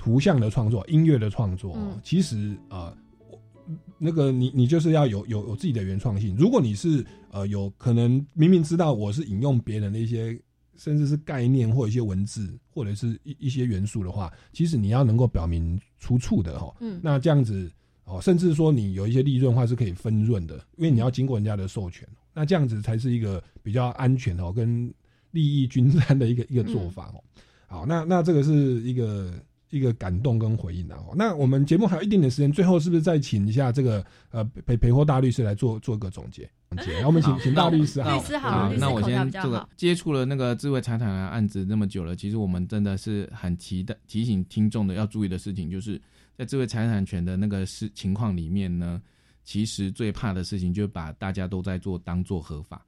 [0.00, 2.96] 图像的创作、音乐的创作，嗯其实呃，
[3.28, 3.38] 我
[3.98, 6.36] 那个你你就是要有有有自己的原创性。
[6.36, 10.40] 如果你是呃有可能明明知道我是引用别人的一些
[10.76, 16.72] 甚至是概念或一些文字或者是一一些元素的话，其实你要能够表明出处的哈。
[16.78, 17.68] 嗯那这样子
[18.04, 22.08] 哦，甚至说你有一些利润的话是可以分润的，因为你要经过人家的授权，
[22.38, 24.94] 那这样子才是一个比较安全哦跟
[25.32, 27.18] 利益均沾的一个一个做法哦。
[27.66, 29.34] 好，那那这个是一个
[29.70, 30.96] 一个感动跟回应啊。
[31.08, 36.48] 哦那我们节目还有一点点时间，最后是不是再请一下这个呃裴裴霍大律师来做做个总结？
[36.70, 46.00] 总结，然后我们请好请大律师那好律师好那我先这个接触了那个智慧财产的案子那么久了，其实我们真的是很期待提醒听众的要注意的事情，就是
[46.36, 49.00] 在智慧财产权的那个事情况里面呢，
[49.48, 52.84] 其实最怕的事情就是把大家都在做当做合法。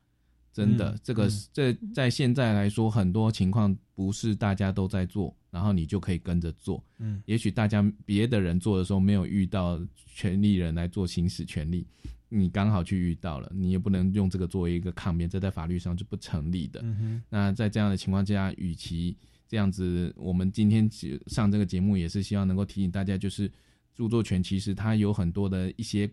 [0.52, 6.84] 真的，嗯这个嗯这在现在来说，很多情况不是大家都在做，然后你就可以跟着做。
[6.98, 11.86] 嗯也许大家别的人做的时候没有遇到权利人来做行使权利，
[12.28, 16.82] 你刚好去遇到了，你也不能用这个作为一个抗辩，这在法律上是不成立的。
[16.84, 19.16] 嗯那在这样的情况之下，与其
[19.48, 20.86] 这样子，我们今天
[21.28, 23.50] 上这个节目也是希望能够提醒大家，就是
[23.94, 26.11] 著作权其实它有很多的一些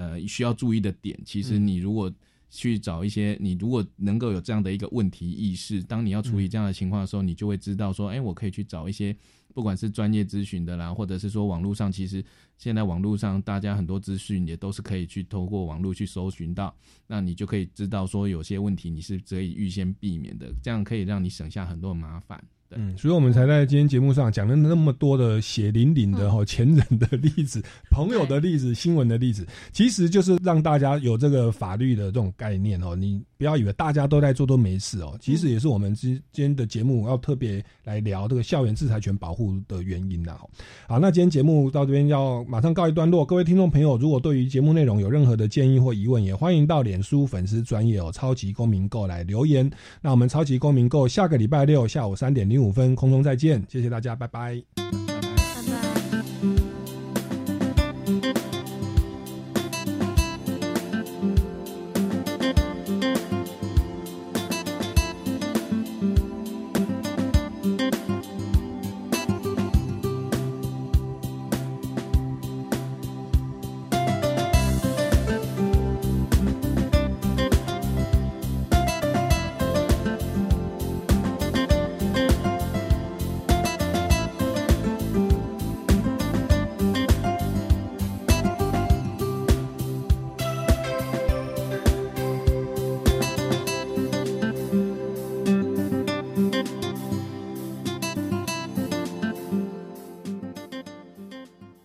[0.00, 1.20] 呃需要注意的点。
[1.24, 2.12] 其实嗯你如果
[2.48, 9.14] 去找一些，你如果能够有这样的一个问题意识，当你要处理这样的情况的时候，你就会知道说，哎，我可以去找一些
[9.54, 12.24] 不管是专业咨询的啦，或者是说网络上，其实
[12.58, 16.74] 现在网络上大家很多资讯也都是可以去透过网络去搜寻到，
[17.06, 22.42] 那你就可以知道说有些问题你是可以预先避免的，这样可以让你省下很多麻烦。
[22.70, 27.60] 对嗯，所以我们才在今天节目上讲了那么多的血淋淋的哈、前人的例子、
[27.90, 32.94] 朋友的例子、新闻的例子，其实就是让大家有这个法律的这种概念哦。
[32.94, 40.38] 你不要以为大家都在做都没事哦，其实也是我们之今天的节目要特别来聊这个校园制裁权保护的原因呐。
[40.86, 43.26] 好，那今天节目到这边要马上告一段落。
[43.26, 49.68] 各位听众朋友，如果对于节目内容有任何的建议或疑问，也欢迎到脸书粉丝专业哦超级公民购来留言。
[50.00, 55.29] 那我们超级公民购下个礼拜六下午三点零五分空中再见，谢谢大家，拜拜。